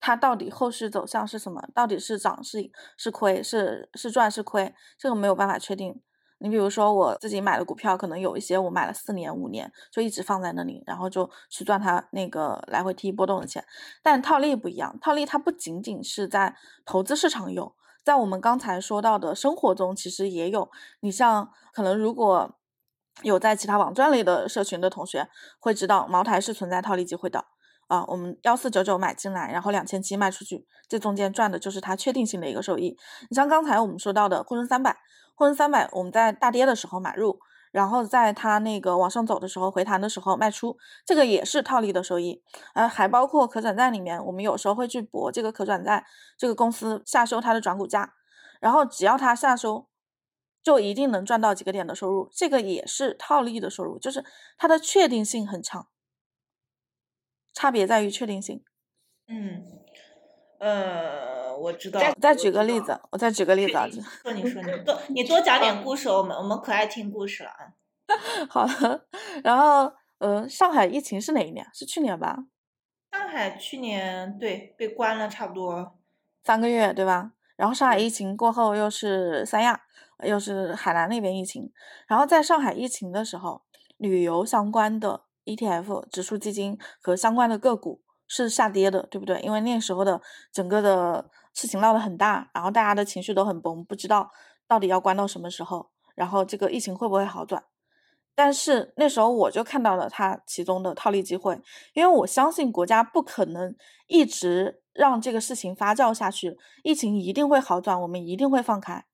[0.00, 6.00] 它到底后续走向是什么，到底是涨是是亏是是赚是亏，这个没有办法确定。
[6.38, 13.64] 你比如说我自己买的股票，可能有一些我买了四年五年，就一直放在那里，然后就去赚它那个来回 T 波动的钱。
[14.02, 17.74] 但套利不一样，套利它不仅仅是在投资市场有。
[18.06, 20.70] 在我们刚才说到的生活中，其实也有。
[21.00, 22.56] 你像可能如果
[23.22, 27.46] 有在其他网站类的社群的同学会知道，茅台是存在套利机会的
[27.88, 28.04] 啊。
[28.06, 32.96] 我们幺四九九买进来，然后两千七卖出去，这中间赚的就是它确定性的一个收益。
[33.28, 34.96] 你像刚才我们说到的沪深三百，
[35.34, 37.40] 沪深三百我们在大跌的时候买入。
[37.76, 42.42] 然后在它那个往上走的时候，回弹的时候卖出，这个也是套利的收益。
[42.72, 46.06] 呃，还包括可转债里面，我们有时候会去博这个可转债
[46.38, 48.14] 这个公司下收它的转股价，
[48.62, 49.88] 然后只要它下收，
[50.62, 54.24] 就一定能赚到几个点的收入，这个也是套利的收入，就是
[54.56, 55.86] 它的确定性很强。
[57.52, 58.64] 差别在于确定性。
[59.28, 59.62] 嗯，
[60.58, 61.36] 呃。
[61.56, 61.98] 我知道。
[61.98, 63.88] 再再举个例子，我再举个例子啊。
[64.22, 67.72] 说你说你 多你多讲点故事，我们我们可爱听故事了啊。
[68.50, 69.06] 好的，
[69.42, 71.66] 然后呃，上海疫情是哪一年？
[71.72, 72.36] 是去年吧？
[73.10, 75.96] 上海去年对被关了差不多
[76.44, 77.32] 三个月，对吧？
[77.56, 79.80] 然后上海疫情过后又是三亚，
[80.24, 81.72] 又是海南那边疫情，
[82.06, 83.62] 然后在上海疫情的时候，
[83.96, 89.40] 旅游相关的 ETF 指数基金和相关的个股是下跌的，对不对？
[89.40, 90.20] 因为那时候的
[90.52, 94.30] 整个的事情闹得很大，然后大家的情绪都很崩，不知道
[94.66, 97.64] 到底要关到什么时候，然后这个疫情会不会好转？
[98.34, 101.58] 但是那时候我就看到了它其中的套利机会，
[101.94, 103.74] 因为我相信国家不可能
[104.08, 109.04] 一直让这个事情发酵下去，疫情一定会好转，我们一定会放开。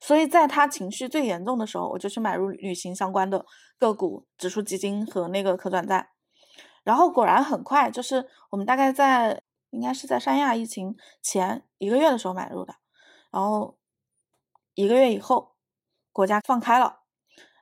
[0.00, 3.46] 所以在他情绪最严重的时候，我就去买入旅行相关的
[3.78, 6.08] 个股、指数基金和那个可转债。
[6.84, 12.74] 然后果然很快，就是我们大概在应该是在三亚疫情前一个月的时候买入的，
[13.30, 13.78] 然后
[14.74, 15.54] 一个月以后
[16.12, 17.00] 国家放开了。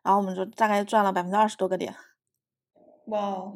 [0.02, 1.94] 然后我们就大概赚了百分之二十多个点。
[3.08, 3.52] 哇，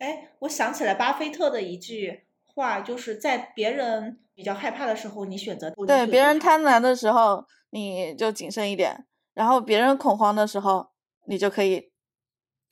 [0.00, 8.92] 哎，我想起来巴菲特的一句话，就是在别人比较害怕的时候，你选择对别人贪婪的时候，你就谨慎一点；
[9.34, 10.90] 然后别人恐慌的时候，
[11.26, 11.92] 你就可以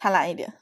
[0.01, 0.53] 贪婪一点。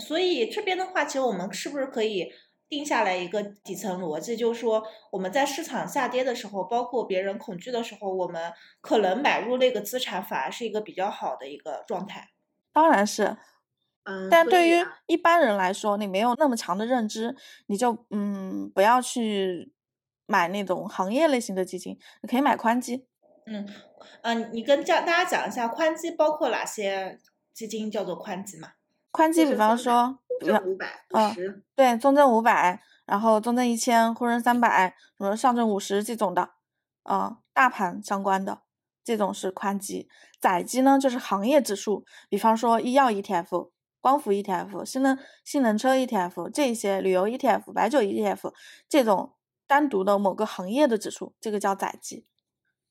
[0.00, 2.32] 所以这边的话，其实我们是不是可以？
[2.66, 12.30] 定下来一个底层逻辑，就是说我们在市场下跌的时候，包括别人恐惧的时候，我们可能买入那个资产反而是一个比较好的一个状态。
[12.72, 13.36] 当然是，
[14.04, 19.72] 嗯，但对于一般人来说，你没有那么强的认知，你就嗯不要去
[20.26, 23.06] 买那种行业类型的基金，你可以买宽基。
[23.46, 23.68] 嗯
[24.22, 27.20] 嗯，你跟教大家讲一下宽基包括哪些
[27.52, 28.72] 基金叫做宽基嘛？
[29.14, 30.18] 宽基比方说。
[30.40, 36.50] 证五百，嗯，对，中证五百，然后中证一千、沪深三百，什么上证五十这种的，
[37.04, 38.62] 啊，大盘相关的
[39.04, 40.08] 这种是宽基。
[40.40, 48.52] 窄基呢，就是行业指数，比方说医药 ETF、光伏 ETF、新能新能车 ETF 这些，旅游 ETF、白酒 ETF
[48.88, 49.34] 这种
[49.68, 52.26] 单独的某个行业的指数，这个叫窄基。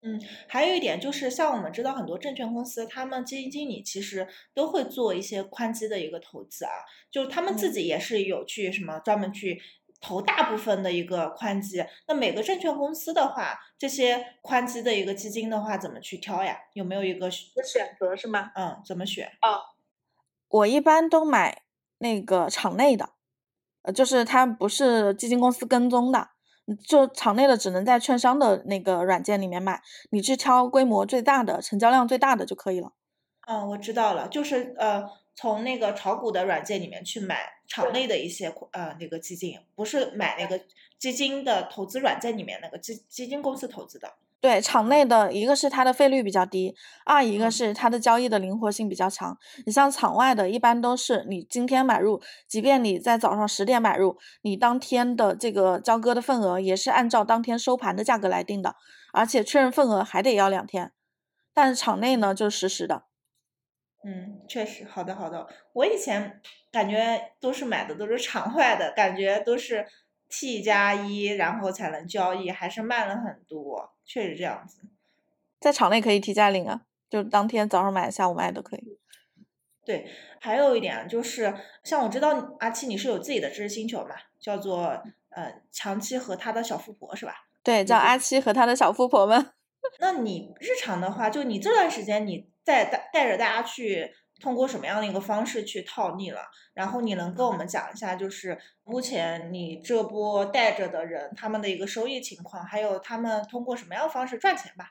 [0.05, 6.71] 嗯，还有一点就是，像我们知道很多证券公司，他们基金经理其实都会做一些宽基的一个投资啊，
[7.09, 9.61] 就他们自己也是有去什么专门去
[10.01, 11.81] 投大部分的一个宽基。
[12.05, 16.57] 那每个证券公司的话，这些宽基的一个基金的话，怎么去挑呀？
[16.73, 18.51] 有没有一个选择是吗？
[18.55, 19.27] 嗯，怎么选？
[19.41, 19.61] 哦，
[20.49, 21.61] 我一般都买
[21.99, 23.11] 那个场内的，
[23.83, 26.32] 呃，就是它不是基金公司跟踪的。
[26.87, 32.93] 就场内的只能在券商的那个软件里面买，你去挑规模最大的、成交量最大的就可以了。
[33.47, 35.03] 嗯，我知道了，就是呃，
[35.35, 40.59] 从那个炒股的软件里面去买场内的一些呃那个基金，不是买那个
[40.97, 44.13] 基金的投资软件里面那个基基金公司投资的。
[44.43, 46.75] 对场内的一个是它的费率比较低，
[47.05, 49.37] 二一个是它的交易的灵活性比较强。
[49.65, 58.75] 你像场外的，一般都是你今天买入，即便你在早上十点买入，你当天的这个交割的份额也是按照当天收盘的价格来定的，
[59.13, 60.91] 而且确认份额还得要两天。
[61.53, 63.03] 但是场内呢，就是实时的。
[64.05, 65.47] 嗯，确实，好的好的。
[65.71, 69.87] 我以前感觉都是买的都是场外的，感觉都是
[70.35, 73.93] T 加一，然后才能交易，还是慢了很多。
[74.03, 74.81] 确实这样子，
[75.59, 78.97] 在场内可以提价领啊，就当天早上买、下午卖都可以。
[79.85, 80.09] 对，
[80.41, 87.45] 还有一点就是，像我知道阿七你是有自己的知识星球嘛，叫做呃长期和他的小富婆是吧？
[87.61, 89.51] 对，叫阿七和他的小富婆们。
[89.99, 94.11] 那你日常的话，就你这段时间你在带带着大家去。
[94.43, 96.41] 通过什么样的一个方式去套利了？
[96.73, 104.87] 然后你能跟我们讲一下，就是目前你这波带着的人他们的一个收益情况，还有他们通过什么样的方式赚钱吧？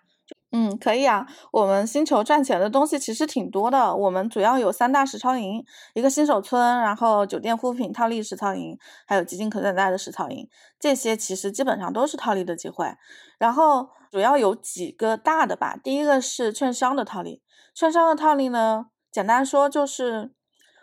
[0.54, 1.26] 嗯，可以啊。
[1.50, 3.94] 我们星球赚钱的东西其实挺多的。
[3.94, 5.62] 我们主要有三大实操营，
[5.94, 10.48] 一个新手村，然后酒店护肤品套利实操营，还有基金可转债的实操营。
[10.78, 12.86] 这些其实基本上都是套利的机会。
[13.38, 15.76] 然后主要有几个大的吧。
[15.82, 17.42] 第一个是券商的套利，
[17.74, 18.86] 券商的套利呢？
[19.12, 20.32] 简单说就是，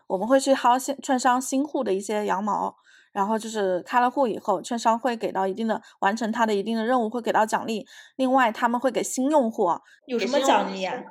[0.08, 2.78] 我们会去薅新券商新户的一些羊毛，
[3.12, 7.88] 然后就是开了户以后，券商会给到一定的完成他的一定的任务，会给到奖励。
[8.16, 9.68] 另外，他们会给新用户
[10.06, 11.04] 有什么奖励啊？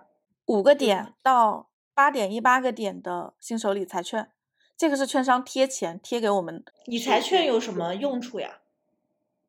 [0.46, 4.30] 五个点到八点一八个点的新手理财券，
[4.76, 6.64] 这个是券商贴钱贴给我们。
[6.86, 8.60] 理财券有什么用处呀？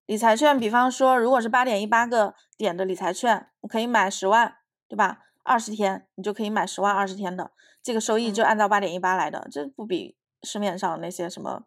[0.07, 4.55] 理财券，比方说，如果是八点一八个点的理财券，我可以买十万，
[4.87, 5.19] 对吧？
[5.43, 11.63] 二十天，你就可以买十万二十天的，这个收益就按照八点一八来的，这不比市面上那些什么，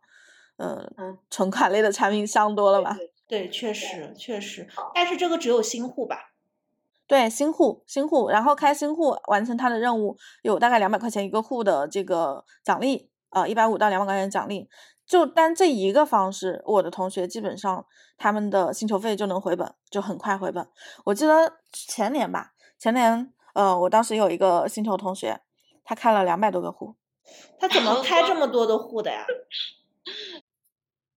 [0.57, 0.91] 呃，
[1.31, 2.97] 存款类的产品香多了吧？
[3.27, 6.33] 对，确实确实，但是这个只有新户吧？
[7.07, 14.68] 对，新户新户，然后开新户完成他的任务，有大概两百块钱一个户的这个奖励，呃，一百五到两百块钱奖励。
[15.05, 17.85] 就单这一个方式，我的同学基本上
[18.16, 20.66] 他们的薪酬费就能回本，就很快回本。
[21.05, 25.41] 我记得前年吧，前年，呃，我当时有一个星球同学，
[25.85, 26.97] 他开了两百多个户。
[27.59, 29.25] 他怎么开这么多的户的呀？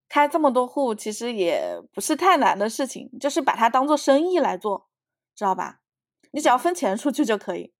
[0.07, 4.87] 开这么多户其实也不是太难的事情，就是把它当做生意来做，
[5.35, 5.81] 知道吧？
[6.31, 7.73] 你只要分钱出去就可以。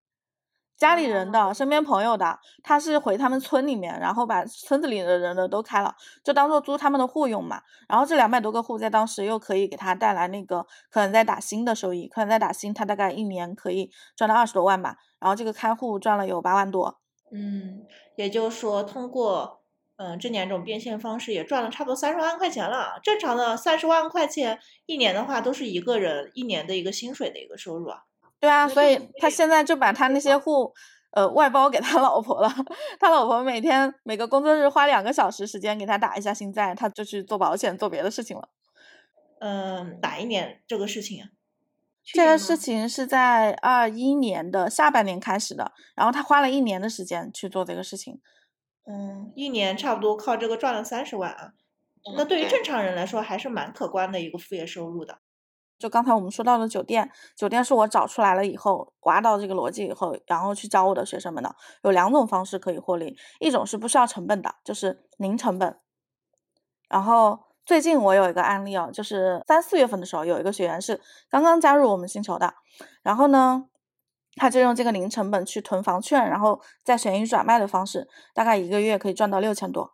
[0.77, 7.61] 家里人的、身边朋友的，他是回他们村里面，然后把村子里的人的都开了，就当做租他们的户用嘛。
[7.87, 14.97] 然后这两百多个户在当时又可以给他带来那个可能在打新的收益，可能在打新，他大概一年可以赚到二十多万吧。
[15.19, 16.99] 然后这个开户赚了有八万多。
[17.31, 19.61] 嗯，也就是说通过
[19.95, 22.99] 嗯这两种变现方式也赚了差不多三十万块钱了。
[23.01, 27.99] 正常的三十万块钱一年的话，都是一个人一年的一个薪水的一个收入啊。
[28.39, 30.73] 对啊，所以他现在就把他那些户，
[31.11, 32.53] 呃，外包给他老婆了。
[32.99, 38.49] 他老婆每天每个工作日花两个小时时间给他打一下新债，他就去做保险做别的事情了。
[39.39, 41.29] 嗯，哪一年这个事情啊？
[42.03, 48.21] 这个事情是在二一年的下半年开始的，然后他花了一年的时间去做这个事情。
[48.85, 51.53] 嗯，一年差不多靠这个赚了三十万啊。
[52.15, 55.17] 那对于正常人来说，还是蛮可观的一个副业收入的。
[55.77, 61.55] 就刚才我们说到的酒店，酒店是我找出来了以后，挖到这个逻辑以后，然后去教我的学生们的。
[61.83, 65.77] 有两种方式可以获利，一种是不需要成本的，就是零成本。
[66.87, 72.53] 然后最近我有一个案例哦，就是三四月份的时候，有一个学员是刚刚加入我们星球的，
[73.03, 73.65] 然后呢，
[74.35, 79.93] 他就用这个零成本去囤房券，然后再闲鱼转卖的方式，大概一个月可以赚到六千多。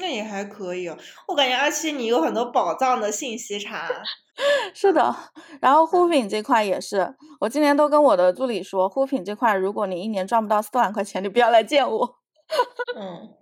[0.00, 0.96] 那也还可以哦，
[1.28, 3.88] 我感觉阿七你有很多宝藏的信息差。
[4.72, 5.14] 是的，
[5.60, 12.18] 然后护肤品这块也是，我今年都跟我的助理说，护肤品这块，如果你一年赚不到四万块钱，你不要来见我。
[12.96, 13.34] 嗯，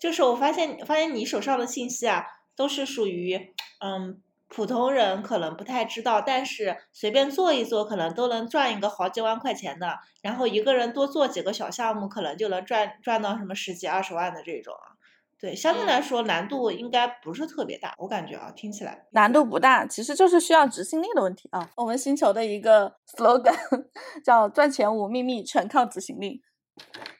[0.00, 2.24] 就是我发现，发现你手上的信息啊，
[2.56, 9.98] 都是属于嗯普通人可能不太知道，但是随便做一做，可能都能赚一个好几万块钱的。
[10.22, 14.95] 然后一个人多做几个小项目，可能就能赚赚到什么十几二十万的这种啊。
[15.38, 21.70] 对，相对来说难度应该不是特别大，我感觉啊，听起来难度不大，其实就是需要执行力的问题啊。
[21.76, 23.54] 我们星球的一个 slogan
[24.24, 26.42] 叫“赚钱无秘密，全靠执行力”，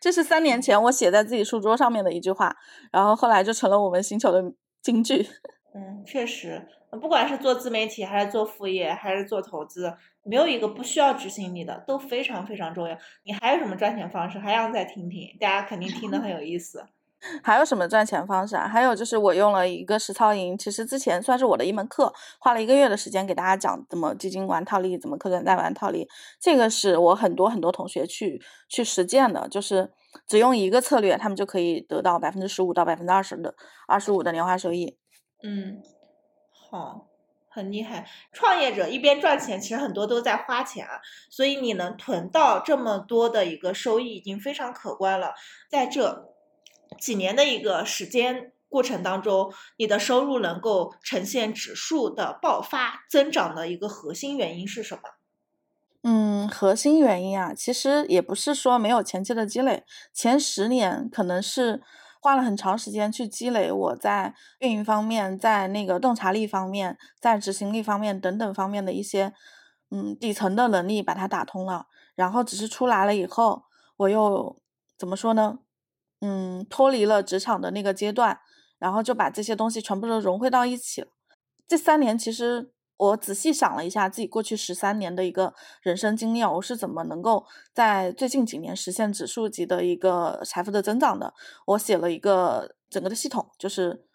[0.00, 2.56] 这是三年前我写在自己书桌上面的一句话，
[2.90, 4.42] 然后后来就成了我们星球的
[4.80, 5.28] 金句。
[5.74, 12.96] 嗯，确实，不管是做自媒体，还是做副业，还是做投资，没有一个不需要执行力的，都非常非常重要。
[13.24, 14.38] 你还有什么赚钱方式？
[14.38, 15.36] 还想再听听？
[15.38, 16.82] 大家肯定听得很有意思。
[17.42, 18.68] 还有什么赚钱方式啊？
[18.68, 26.06] 还有就是我用了一个实操营，其实之前算是我的一门课，花了一个月的时间给大家讲怎么基金玩套利，怎么可转债玩套利。
[26.38, 29.90] 这个是我很多很多同学去去实践的，就是
[30.28, 33.54] 只用一个策略，他们就可以得到百分之十五到百分之二十的
[33.88, 34.98] 二十五的年化收益。
[35.42, 35.82] 嗯，
[36.70, 37.08] 好，
[37.48, 38.06] 很厉害。
[38.32, 41.00] 创业者一边赚钱，其实很多都在花钱啊，
[41.30, 45.32] 所以你能囤到这么多的一个收益，已经非常可观了。
[45.70, 46.35] 在这。
[46.98, 55.02] 几年的一个时间过程当中，你的收入能够呈现指数的爆发增长的一个核心原因是什么？
[56.02, 61.82] 嗯，核心原因啊，其实也不是说没有前期的积累，前十年可能是
[62.20, 69.32] 花了很长时间去积累我在运营方面、在那个洞察力方面、在执行力方面等等方面的一些
[69.90, 73.64] 嗯底层的能力，把它打通了，然后只是出来了以后，
[73.96, 74.60] 我又
[74.96, 75.58] 怎么说呢？
[76.20, 78.38] 嗯，脱离了职场的那个阶段，
[78.78, 81.08] 然后就把这些东西全部都融汇到一起了。
[81.68, 85.52] 这三年，其实我仔细想了一下自己过去十三年的一个
[85.82, 87.44] 人生经历，我是怎么能够
[87.74, 91.34] 在最近几年实现指数级的一个财富的增长的？
[91.66, 94.06] 我写了一个整个的系统，就是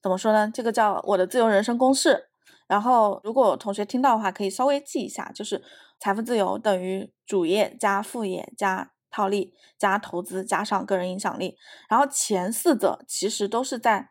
[0.00, 0.50] 怎么说呢？
[0.50, 2.30] 这个叫我的自由人生公式。
[2.66, 5.62] 然后，如果同学听到的话，可以稍微记一下，就是
[6.00, 8.93] 财富自由等于主业加副业加。
[9.14, 11.56] 套利加投资加上个人影响力，
[11.88, 14.10] 然后前四者其实都是在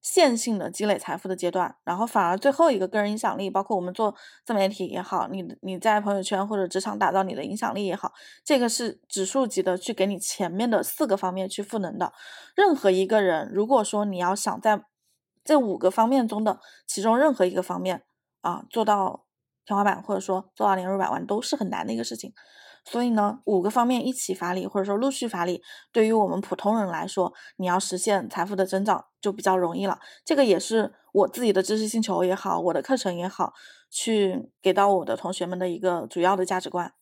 [0.00, 4.14] 线性的积累财富的阶段，然后反而最后一个个人影响力，包括我们做
[4.46, 12.14] 自媒体也好，你你在朋友圈或者职场打造你的影响力也好，这个是指数级的去给你前面的四个方面去赋能的。
[12.54, 14.82] 任何一个人，如果说你要想在
[15.44, 18.02] 这五个方面中的其中任何一个方面
[18.40, 19.26] 啊做到
[19.66, 22.32] 天花板，或者说做到年入百万，都是很难的一个事情。
[22.90, 25.62] 所以呢，五个方面一起发力，或者说陆续发力，
[25.92, 29.98] 对于我们普通人来说，你要实现财富的增长就比较容易了。
[30.24, 33.52] 这个也是我自己的知识星球也好，我的课程也好，
[33.90, 36.94] 去给到我的同学们的一个主要的价值观。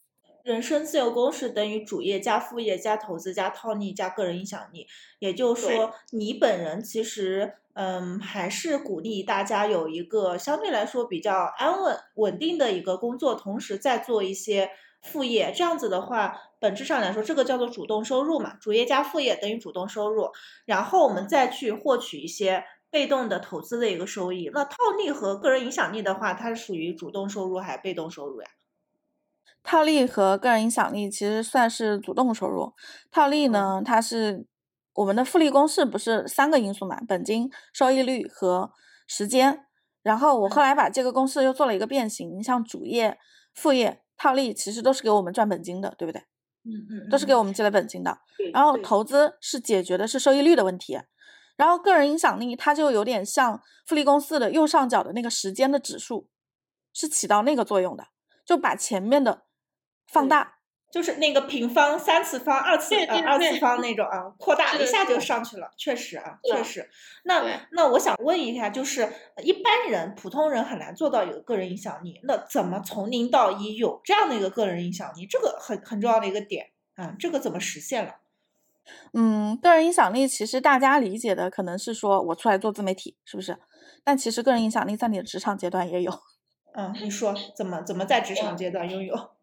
[0.43, 4.87] 人生自由公式等于主业加副业加投资加套利加个人影响力。
[5.19, 14.71] 也就是说，你本人其实嗯，还是鼓励大家有一个相对来说比较安稳、稳定的一个工作，同时再做一些
[15.07, 15.53] 副业。
[15.55, 20.29] 这样子的话，本质上来说，这个叫做主动收入嘛，主业加副业等于主动收入。
[20.65, 24.51] 然后我们再去获取一些被动的投资的一个收益。
[24.53, 28.49] 那套利和个人影响力的话，它是属于主动收入还是被动收入呀？
[29.63, 32.73] 套利和个人影响力其实算是主动收入，
[33.11, 34.47] 套利呢，它是。
[34.97, 36.99] 我们的复利公式不是三个因素嘛？
[37.07, 38.71] 本金、收益率和
[39.07, 39.67] 时间。
[40.03, 43.19] 然后我后来把这个公式又做了一个变形，像主业、
[43.53, 46.21] 副业、套利，其实都是给我们赚本金的，对不对？
[46.65, 48.19] 嗯嗯，都是给我们积累本金的。
[48.53, 50.99] 然后投资是解决的是收益率的问题。
[51.57, 56.29] 然后个人影响力，它就有点像复利公式的右上角的那个时间的指数，
[56.93, 58.09] 是起到那个作用的，
[58.45, 59.45] 就把前面的
[60.07, 60.56] 放大。
[60.91, 66.89] 就是那个平方、三次方、二次呃二次方那种啊，扩大一下就上去了，确实啊，确实。
[67.25, 69.13] 那那我想问一下，就是
[69.43, 75.27] 一般人、普通人很难做到有个人影响力，那怎么从零到一有这样的一个个人影响力？
[75.27, 78.17] 这个很很重要的一个点啊，这个怎么实现了？
[79.13, 83.59] 嗯，个人影响力其实大家理解的可能是说我出来做自媒体，是不是？
[84.05, 86.13] 但其实个人影响力在你的职场阶段也有。
[86.75, 89.36] 嗯，你说怎么怎么在职场阶段拥有？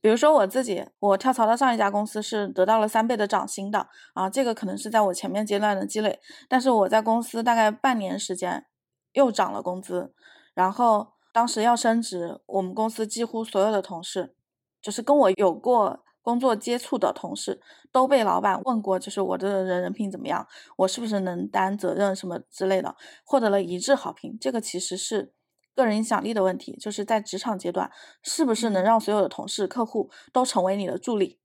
[0.00, 8.66] 比如说我自己，我跳槽到上一家公司是得到了三倍的涨薪的啊，这个可能是在我前面阶段的积累，但是我在公司大概半年时间
[9.14, 10.14] 又涨了工资，
[10.54, 14.36] 然后当时要升职，我们公司几乎所有的同事，
[14.80, 22.94] 就是跟我有过工作接触的同事，都被老板问过，就是我这个人人品怎么样，我是不是能担责任什么之类的，
[23.24, 25.32] 获得了一致好评，这个其实是。
[25.76, 27.88] 个人影响力的问题，就是在职场阶段，
[28.22, 31.38] 是不是能让所有的同事、客户都成为你的助理？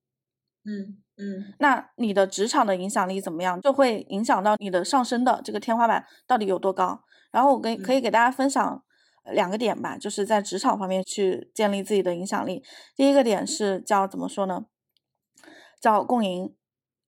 [0.63, 7.03] 嗯嗯，那你的职场的影响力怎么样，就会影响到你的上升的这个天花板到底有多高。
[7.31, 8.83] 然后我给可以给大家分享
[9.33, 12.63] 两个点吧，就是在职场方面去建立自己的影响力。
[12.95, 14.65] 第一个点是叫怎么说呢？
[15.79, 16.55] 叫共赢。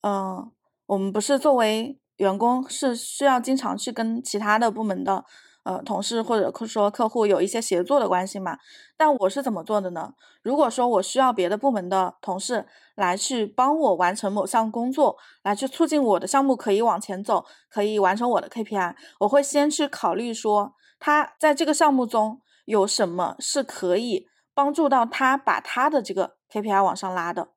[0.02, 0.52] 嗯，
[0.88, 5.24] 我们不是作为员工是需要经常去跟其他的部门的。
[5.64, 8.58] 呃，同事或者说客户有一些协作的关系嘛？
[8.98, 10.14] 但我是怎么做的呢？
[10.42, 27.50] 如果说我需要别的部门的同事来去帮我完成某项工作，来去促进我的项目可以往前走，可以完成我的 KPI，我会先去考虑说他在这个项目中有什么是可以帮助到他把他的这个 KPI 往上拉的，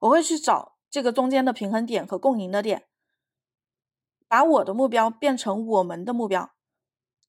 [0.00, 2.84] 我会去找这个中间的平衡点和共赢的点，
[4.26, 6.50] 把我的目标变成我们的目标。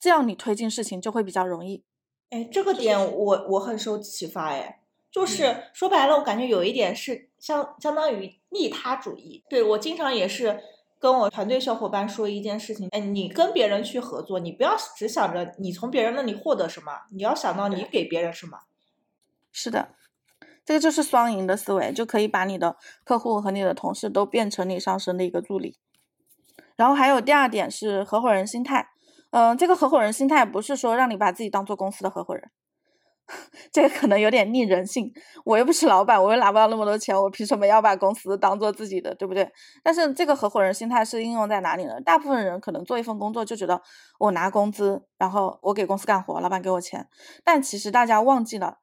[0.02, 1.84] 这样你推进事情就会比较容易。
[2.32, 4.48] 哎，这个点我我很受启发。
[4.48, 4.82] 哎，
[5.12, 9.44] 就是说白了，我感觉有一点是相相当于利他主义。
[9.48, 10.60] 对我经常也是
[10.98, 18.62] 跟我团队小伙伴说一件事情：哎，你跟别人去合作，你不要只想着你从别人那里获得什么，你要想到你给别人什么。
[19.52, 19.90] 是的，
[20.66, 25.78] 这个就是双赢的思维，就可以把你的客户和你的同事都变成你上升的一个助理。
[26.76, 28.88] 然后还有第二点是合伙人心态。
[29.32, 32.52] 嗯，这个合伙人心态不是说让你把自己当做公司的合伙人，
[33.72, 35.12] 这个可能有点逆人性。
[35.46, 39.50] 我又不是老板，我又拿不到那么多钱，我凭什么要把公司当做自己的，对不对？
[39.84, 42.02] 但是这个合伙人心态是应用在哪里呢？
[42.02, 43.82] 大部分人可能做一份工作就觉得
[44.20, 47.08] 我拿工资，然后我给公司干活，老板给我钱，
[47.46, 48.80] 但其实大家忘记了。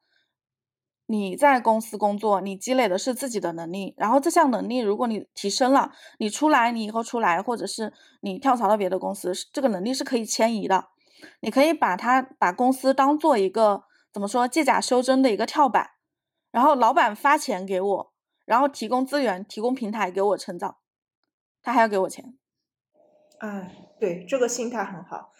[1.11, 10.89] 你在公司工作，你积累的是自己的能力，然后这项能力如果你提升了，你出来，你以后出来，或者是你跳槽到别的公司，这个能力是可以迁移的。
[11.41, 15.93] 你可以把它把公司当做一个怎么说借假修真的一个跳板，
[16.51, 18.13] 然后老板发钱给我，
[18.45, 20.77] 然后提供资源、提供平台给我成长，
[21.63, 22.37] 他还要给我钱。
[23.39, 25.33] 哎，对，这个心态很好。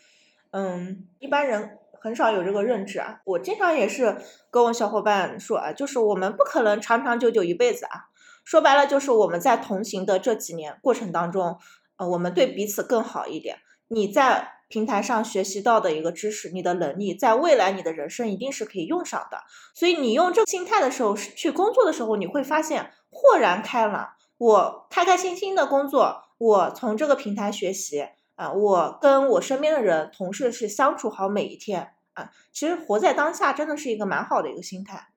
[0.53, 1.79] 嗯，一般人。
[2.01, 3.21] 很少有这个认知啊！
[3.25, 4.17] 我经常也是
[4.51, 8.07] 跟我小伙伴说啊，就是我们不可能长长久久一辈子啊。
[8.45, 11.59] 说白了，就是我们在同行的这几年过程当中，
[11.97, 13.59] 呃，我们对彼此更好一点。
[13.89, 19.39] 你在平台上学习到的一个知识，你的能力，在未来你的人生一定是可以用上的。
[19.75, 24.11] 所以你用这个心态的时候，去工作的时候，你会发现豁然开朗。
[24.39, 28.07] 我开开心心的工作，我从这个平台学习。
[28.39, 32.31] 啊，我跟我身边的人、同事是相处好每一天啊。
[32.53, 35.09] 其实活在当下真的是一个蛮好的一个心态，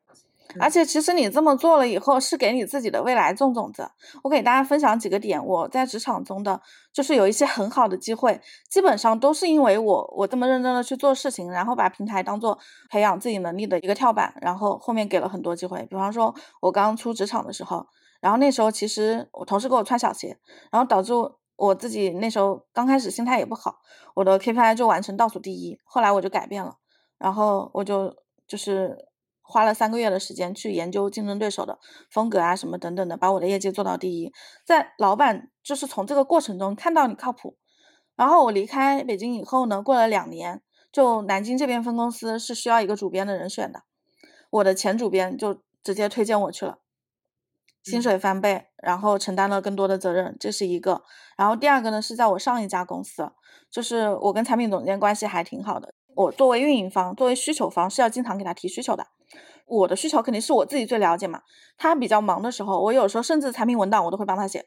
[0.60, 3.92] 而且其实你这么做了以后，是给你自己的未来种种子。
[4.24, 6.60] 我给大家分享几个点，我在职场中的
[6.92, 12.58] 就是有一些很好的机会，基本上都是因为我我这么认真的去做事情，然后把平台当做
[12.90, 15.86] 培养自己能力的一个跳板，然后后面给了很多机会。
[15.92, 17.86] 比方说，我刚出职场的时候，
[18.20, 20.40] 然后那时候其实我同事给我穿小鞋，
[20.72, 21.14] 然后导致。
[21.62, 23.76] 我自己那时候刚开始心态也不好，
[24.16, 25.78] 我的 KPI 就完成倒数第一。
[25.84, 26.78] 后来我就改变了，
[27.20, 28.16] 然后我就
[28.48, 28.98] 就是
[29.44, 31.78] 花了三个月的时间去研究竞争对手的
[32.10, 34.34] 风格啊什么等等的，把我的业绩做到第一。
[34.66, 37.56] 在老板就是从这个过程中看到你靠谱。
[38.16, 43.84] 然后我离开北京以后呢，过了两年，就南京这边分公司是需要一个主编的人选的，
[44.50, 46.80] 我的前主编就直接推荐我去了。
[47.84, 51.02] 薪水翻倍，然后承担了更多的责任，这是一个。
[51.38, 53.32] 然后第二个呢，是在我上一家公司，
[53.72, 55.94] 就是我跟产品总监关系还挺好的。
[56.16, 59.08] 我作为运营方，作为需求方，是要经常给他提需求的。
[59.66, 61.42] 我的需求肯定是我自己最了解嘛。
[61.78, 64.66] 他比较忙的时候，我有时候甚至产品文档我都会帮他写，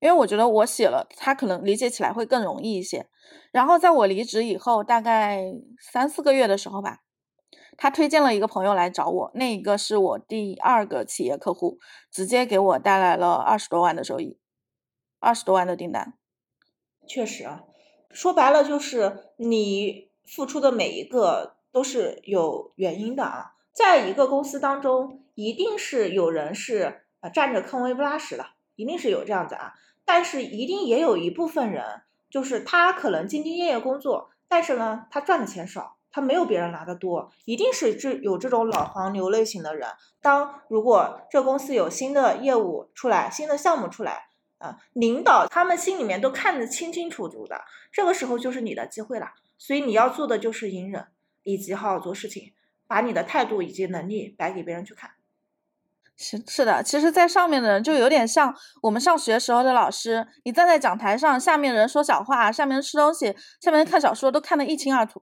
[0.00, 3.06] 因为我觉得我写了，他可能理解起来会更容易一些。
[3.52, 5.44] 然后在我离职以后，大概
[5.92, 7.03] 三四个月的时候吧。
[7.76, 11.78] 他推荐了一个朋友来找我，那一个是我第二个企业客户，
[12.10, 14.38] 直接给我带来了二十多万的收益，
[15.18, 16.14] 二十多万的订单。
[17.06, 17.64] 确实啊，
[18.10, 23.52] 说白了就是你付出的每一个都是有原因的啊。
[23.72, 28.46] 在一个公司当中，一定是有人是啊占着坑位不拉屎的，
[28.76, 29.74] 一定是有这样子啊。
[30.04, 35.96] 但是一定也有一部分人，就是他可能兢兢业业工作，但是呢，他赚的钱少。
[36.14, 39.88] 他没有别人拿的多，一定是这有这种老黄牛类型的人。
[40.22, 49.32] 当如果这公司有新的业务出来，新的项目出来，啊，领导他们心里面都看得清清楚楚的，这个时候就是你的机会了。
[49.58, 51.04] 所以你要做的就是隐忍，
[51.42, 52.52] 以及好好做事情，
[52.86, 55.10] 把你的态度以及能力摆给别人去看。
[56.16, 65.20] 是是的，其实，在上面的人就有点像我们上学时候的老师，你站在讲台上，下面人说小话，下面人吃东西，下面人看小说，都看得一清二楚。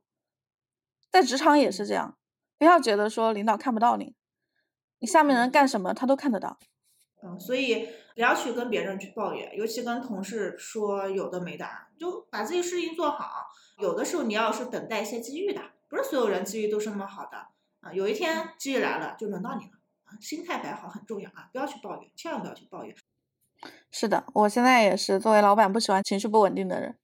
[1.12, 2.16] 在职场也是这样，
[2.58, 4.16] 不要觉得说领导看不到你，
[4.98, 6.58] 你下面人干什么他都看得到。
[7.22, 13.46] 嗯，所以不要去跟别人去抱怨，尤其跟同事说有的没的，就把自己事情做好。
[13.78, 17.36] 有的时候你要是等待一些机遇的，不是所有人机遇都是那么好的
[17.80, 17.92] 啊。
[17.92, 19.72] 有一天机遇来了，就轮到你了
[20.04, 20.16] 啊。
[20.20, 22.96] 心态摆好很重要啊，不要去抱怨，千万不要去抱怨。
[23.90, 26.96] 是的，我现在也是作为老板，不喜欢情绪不稳定的人。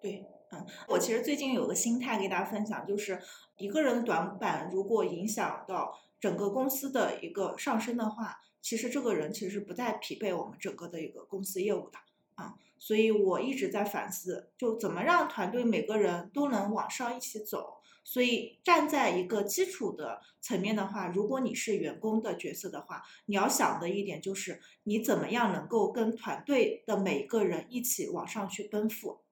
[0.00, 0.26] 对。
[0.52, 3.20] 嗯，我其实最近有个心态给大家分享，就是
[3.58, 11.98] 一个人短板如果影响到整个公司的一个上升的话，其实这个人其实不再匹配我们整个的一个公司业务的
[12.36, 12.54] 啊。
[12.78, 17.78] 所以我一直在反思，就怎么让团队每个人都能往上一起走。
[18.04, 29.22] 所以站在一个基础的层面的话，如果你是员工的角色的话，你要想的一点就是你怎么样能够跟团队的每一个人一起往上去奔赴。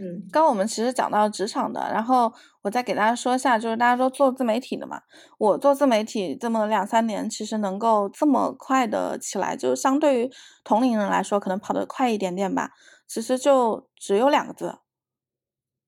[0.00, 5.02] 嗯，刚我们其实讲到职场的，然后我再给大家说一下，就是大家都做自媒体的嘛，
[5.38, 10.30] 我做自媒体这么两三年，其实能够这么快的起来，就相对于
[10.64, 12.70] 同龄人来说，可能跑得快一点点吧。
[13.06, 14.78] 其实就只有两个字，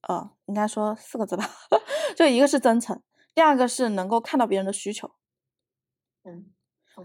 [0.07, 1.49] 呃，应该说四个字吧，
[2.14, 3.01] 就一个是真诚，
[3.35, 5.11] 第二个是能够看到别人的需求。
[6.24, 6.53] 嗯，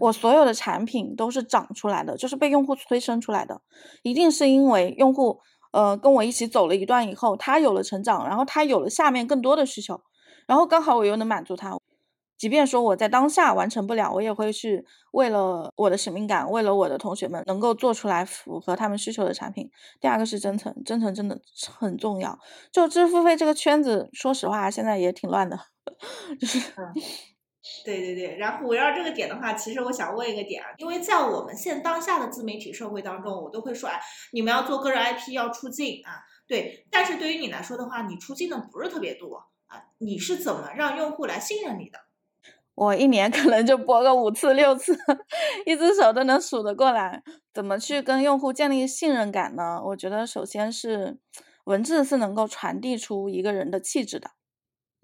[0.00, 3.62] 我所有的产品都是长出来的，就是被用户催生出来的，
[4.02, 5.40] 一定是因为用户。
[5.72, 10.00] 呃，跟我一起走了一段以后，他有了成长，然后他有了下面更多的需求，
[10.46, 11.76] 然后刚好我又能满足他。
[12.38, 19.70] 即便说我在当下完成不了，我也会去为了我的使命感，为了我的同学们能够做出来符合他们需求的产品。
[20.02, 21.40] 第二个是真诚，真诚真的
[21.78, 22.38] 很重要。
[22.70, 25.58] 就支付费这个圈子，说实话现在也挺乱的，
[26.38, 26.60] 就是。
[27.84, 34.00] 对对对，然后围绕这个点的话，其实我想问一个点啊，因为在我们现当下的自媒体社会当中，我都会说，哎，
[34.32, 39.36] 你们要做个人 IP 要出镜啊，对，但是对于你来说的话，你出镜的不是特别多
[39.66, 41.98] 啊，你是怎么让用户来信任你的？
[42.74, 44.94] 我一年可能就播个五次六次，
[45.64, 47.22] 一只手都能数得过来。
[47.54, 49.80] 怎么去跟用户建立信任感呢？
[49.82, 51.18] 我觉得首先是
[51.64, 54.32] 文字是能够传递出一个人的气质的。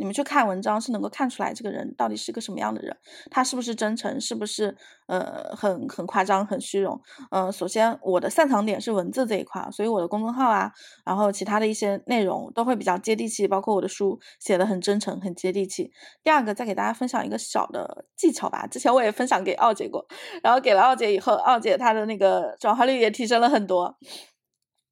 [0.03, 2.97] 你们去看文章是能够看出来这个人到底是个什么样的人，
[3.31, 4.77] 他是不是真诚，是不是
[5.07, 7.01] 呃很很夸张、很虚荣？
[7.31, 10.73] 嗯，首先我的擅长点是文字这一块，所以我的公众号啊，
[11.07, 15.93] 然后其他的一些内容都会比较接地气，包括我的书写的很真诚、很接地气。
[16.25, 20.05] 第二个，再给大家分享一个小的技巧吧，之前我也分享给奥姐过，
[20.43, 23.97] 然后给了奥姐以后，奥姐她的那个转化率也提升了很多，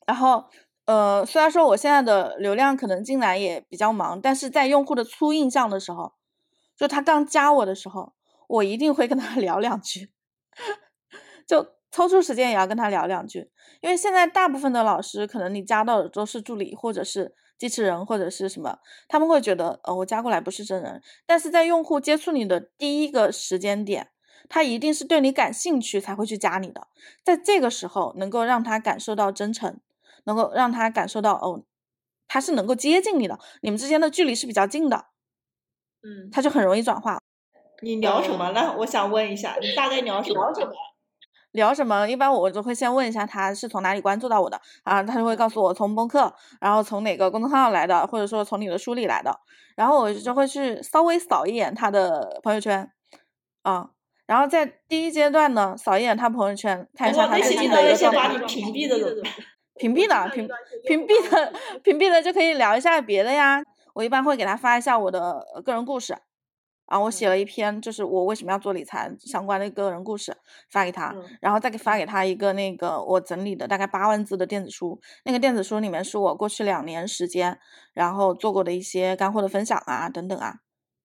[0.07, 0.45] 然后。
[0.87, 6.15] 呃，虽然说我现在的流量可能进来也比较忙，但是在用户的初印象的时候，
[6.77, 8.15] 就他刚加我的时候，
[8.49, 10.11] 我一定会跟他 聊两句，
[11.47, 13.51] 就抽出时间也要跟他聊两句。
[13.81, 18.79] 因为现在大部分的老师，可能你加到的都是助理或者是机器人或者是什么，
[19.09, 21.01] 他们会觉得，呃，我加过来不是真人。
[21.25, 24.09] 但是在用户接触你的第一个时间点，
[24.49, 26.89] 他一定是对你感兴趣才会去加你的，
[27.25, 29.79] 在这个时候能够让他感受到真诚。
[30.25, 31.63] 能够让他感受到哦，
[32.29, 35.07] 他是能够接近你的，你们之间的距离是比较近的，
[36.03, 37.19] 嗯，他就很容易转化。
[37.83, 38.75] 你聊什么呢？
[38.79, 40.53] 我想问一下，你大概聊什么？
[41.53, 42.09] 聊什么？
[42.09, 49.35] 一般我就会先问一下他是从哪里关注到我的啊，他就会告诉我从播客，然后从哪个公众号来的，或者说从你的书里来的，
[49.75, 52.89] 然后我就会去稍微扫一眼他的朋友圈，
[53.63, 53.91] 啊，
[54.27, 58.39] 然后在第一阶段呢，扫一眼他朋友圈，看一下他最近的一个状态。
[58.47, 58.97] 屏蔽的，
[59.81, 60.49] 屏蔽的，屏
[60.87, 61.53] 屏蔽的，
[61.83, 63.63] 屏蔽的就可以聊一下别的呀。
[63.95, 66.17] 我一般会给他发一下我的个人故事。
[66.87, 70.37] 啊，我写了一篇，就是我为什么要做理财相关的个人故事，
[70.73, 77.57] 发给他，然后再给发给他一个那个我整理的大概八万字的电子书，那个电子书里面是我过去两年时间，
[77.95, 80.57] 然后做过的一些干货的分享啊，等等啊。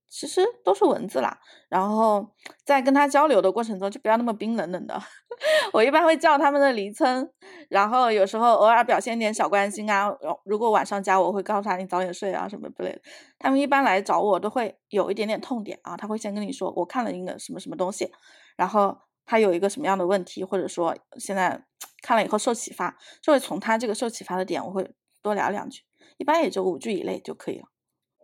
[0.08, 1.38] 其实都是文字啦，
[1.68, 2.26] 然后
[2.64, 5.02] 在跟他交流的过程中就不要那么冰冷冷的。
[5.74, 7.30] 我一般会叫他们的昵称，
[7.70, 10.10] 然后有时候偶尔表现点小关心啊。
[10.46, 13.02] 如果晚上加我会告诉他你早点睡啊什么之类的。
[13.38, 18.10] 他们一般来找我都会有一点点痛点啊，他会先跟你说我看了一个什么什么东西，
[18.56, 21.66] 然后他有一个什么样的问题，或者说现在
[22.02, 24.90] 看了以后受启发，就会从他这个受启发的点我会
[25.22, 25.82] 多聊两句，
[26.18, 27.66] 一般也就五句以内就可以了。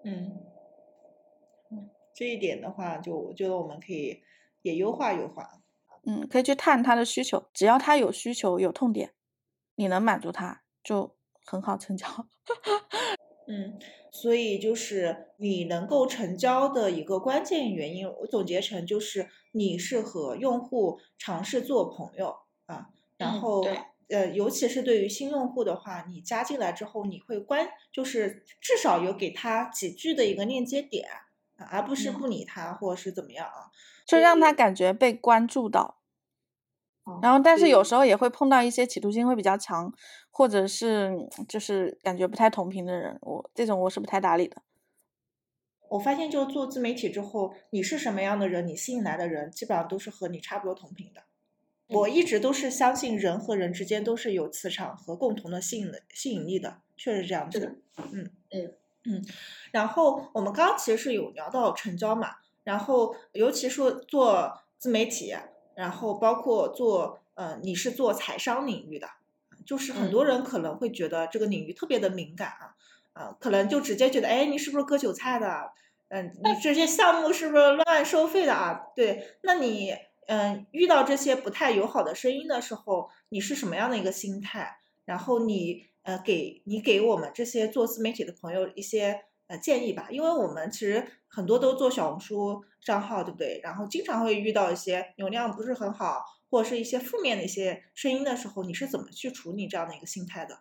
[0.05, 0.50] 嗯。
[2.13, 4.21] 这一点的话，就我觉得我们可以
[4.61, 5.61] 也优化优化。
[6.03, 9.13] 嗯，可以去探他的需求，只要他有需求有痛点，
[9.75, 12.07] 你能满足他，就很好成交。
[13.47, 13.77] 嗯，
[14.11, 22.35] 所以就是你能够成交的一个关键原因，我总结成就是你是和用户尝试做朋友
[22.65, 23.63] 啊，然后
[24.09, 31.07] 呃，尤其是对于新用户的话，你加进来之后，你会关，就是至少有给他几句的一个链接点。
[31.69, 33.69] 而不是不理他，或者是怎么样啊？
[34.05, 35.97] 就让他感觉被关注到。
[37.21, 39.91] 然后，但是有时候也会碰到一些企图心会比较强，
[40.29, 41.11] 或者是
[41.47, 44.61] 就是感觉不太同频的人，我这种我是不太搭理的。
[45.89, 51.23] 我发现，就做自媒体之后，你是什么样的人，你吸引来的人基本上都是和你差不多同频的。
[51.87, 57.83] 我一直都是相信人和人之间都是有磁场和共同的吸引的吸引力的，确实这样子。
[57.97, 58.75] 嗯嗯。
[59.03, 59.23] 嗯，
[59.71, 65.35] 然后我们刚刚其实是有聊到成交嘛，然后尤其说做自媒体，
[65.75, 69.07] 然后包括做呃你是做财商领域的，
[69.65, 72.75] 就是很多人可能会觉得这个领域特别的敏感啊，
[73.13, 75.71] 啊，可能就直接觉得哎你是不是割韭菜的？
[76.09, 78.87] 嗯，你这些项目是不是乱收费的啊？
[78.95, 79.95] 对，那你
[80.27, 84.77] 嗯遇到这些不太友好的声音的时候，你是什么样的一个心态？
[85.11, 85.89] 然后你。
[86.03, 93.61] 呃，给你给我们这些做自媒体的朋友一些呃建议吧，因为我们其实很多都做小红书账号，对不对？
[93.63, 100.57] 然后经常会遇到一些流量不是很好，或者是一些负面的一些声音的时候，你是怎么去处理这样的一个心态的？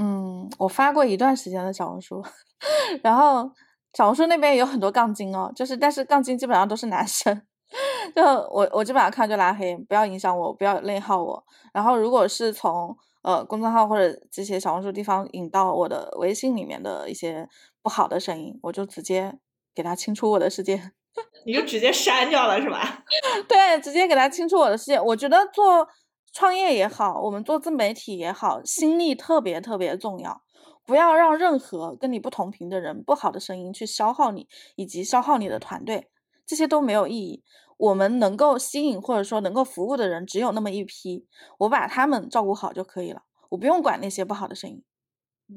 [0.00, 2.24] 嗯，我发过一段时间的小红书，
[3.04, 3.52] 然后
[3.92, 7.42] 小红书那边有很多杠精哦，就是但是杠精基本上都是男生，
[8.16, 11.44] 就我我基本上看就拉黑，不要影响我，不要内耗我。
[11.74, 17.48] 然后如果是从呃，公众号或者这些小红书地方引到我的微信里面的一些
[17.82, 19.38] 不好的声音，我就直接
[19.74, 20.92] 给他清出我的世界。
[21.44, 23.04] 你就直接删掉了是吧？
[23.48, 25.00] 对，直接给他清出我的世界。
[25.00, 25.88] 我觉得做
[26.32, 30.42] 创业也好，我们做自媒体也好，心力特别特别重要。
[30.84, 36.08] 不要让任何跟你不同频的人、不好的声音去消耗你，以及消耗你的团队，
[36.46, 37.42] 这些都没有意义。
[37.78, 41.26] 我们能够吸引或者说能够服务的人只有那么一批，
[41.58, 44.82] 我把他们照顾好就可以了，我不用管那些不好的声音。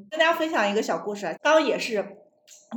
[0.09, 2.17] 跟大家分享一个小故事，刚也是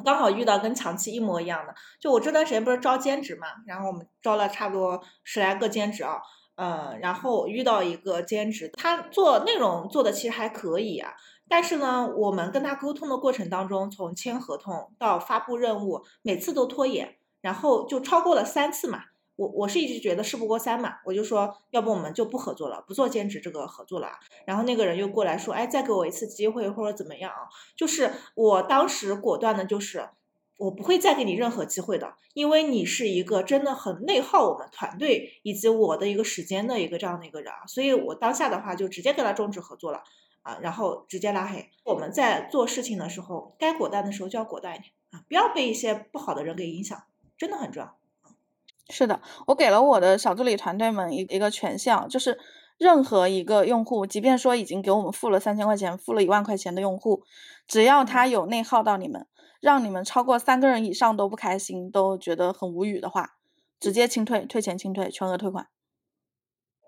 [0.05, 6.21] 刚好遇到跟长期一模一样的，就我这段时间不是招兼职嘛，然后我们招了差不多十来个兼职啊，
[6.57, 11.13] 嗯，然后遇到一个兼职，他做内容做的其实还可以啊，
[11.49, 19.05] 但是呢，我们跟他沟通的过程当中，从签合同到发布任务，每次都拖延，然后就超过了三次嘛。
[19.37, 24.09] 我我是一直觉得事不过三嘛，我就说要不我们就不合作了，不做兼职这个合作了。
[24.47, 27.49] 然后那个人又过来说，哎，再给我一次机会或者怎么样啊？
[27.76, 30.09] 就是我当时果断的就是，
[30.59, 40.05] 我不会再给你任何机会的，因为你是一个真的很内耗我们团队以及我的一个时间的一个这样的一个人啊，所以我当下的话就直接跟他终止合作了
[40.43, 41.68] 啊，然后直接拉黑。
[41.85, 47.03] 我们在做事情的时候，该果断的时候就要果断一点啊，不要被一些不好的人给影响，
[47.37, 47.97] 真的很重要。
[48.91, 52.39] 是的，我给了我的小助理团队们一一个权限，就是
[52.78, 57.22] 任何一个用户，即便说已经给我们付了三千块钱、付了一万块钱的用户，
[57.66, 59.26] 只要他有内耗到你们，
[59.61, 63.37] 让你们超过三个人以上都不开心，都觉得很无语的话，
[63.80, 65.68] 直接清退，退钱清退，全额退款。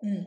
[0.02, 0.26] 嗯，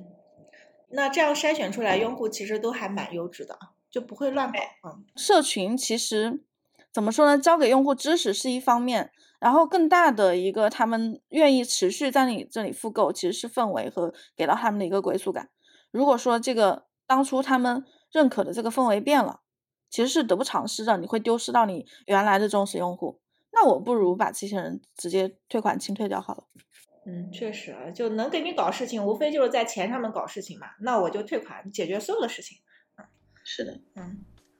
[0.90, 3.58] 那这样筛选出来用户其实都还蛮优质的。
[3.92, 4.60] 就不会乱买。
[4.84, 6.44] 嗯，社群其实
[6.94, 7.40] 怎么说呢？
[7.40, 9.10] 教给用户知识是一方面，
[9.40, 15.50] 然后更大的一个他们愿意持续在你这里复购，其实是氛围和给到他们的一个归属感。
[15.92, 19.42] 如果说这个当初他们认可的这个氛围变了，
[19.90, 23.20] 其实是得不偿失的，你会丢失到你原来的忠实用户。
[23.52, 26.44] 那我不如把这些人直接退款清退掉好了。
[27.06, 30.68] 嗯，确实，就能给你搞事情，无非就是在钱上面搞事情嘛。
[30.82, 32.60] 那我就退款，解决所有的事情。
[32.98, 33.06] 嗯，
[33.44, 34.20] 是的，嗯，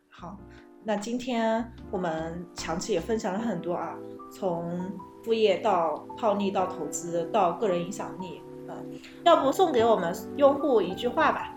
[0.10, 0.40] 好，
[0.84, 3.96] 那今天我们强期也分享了很多啊，
[4.32, 4.92] 从
[5.24, 8.76] 副业到套利到投资到个人影响力，嗯，
[9.24, 11.54] 要不送给我们用户一句话吧，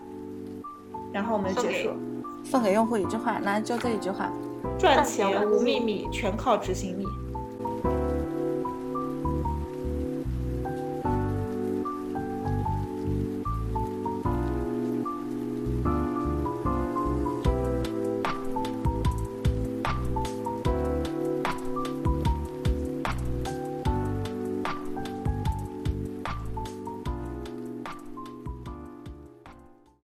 [1.11, 1.91] 然后我们结束。
[2.43, 4.29] 送给用户一句话，那就这一句话：
[4.77, 7.05] 赚钱无秘密，全靠执行力。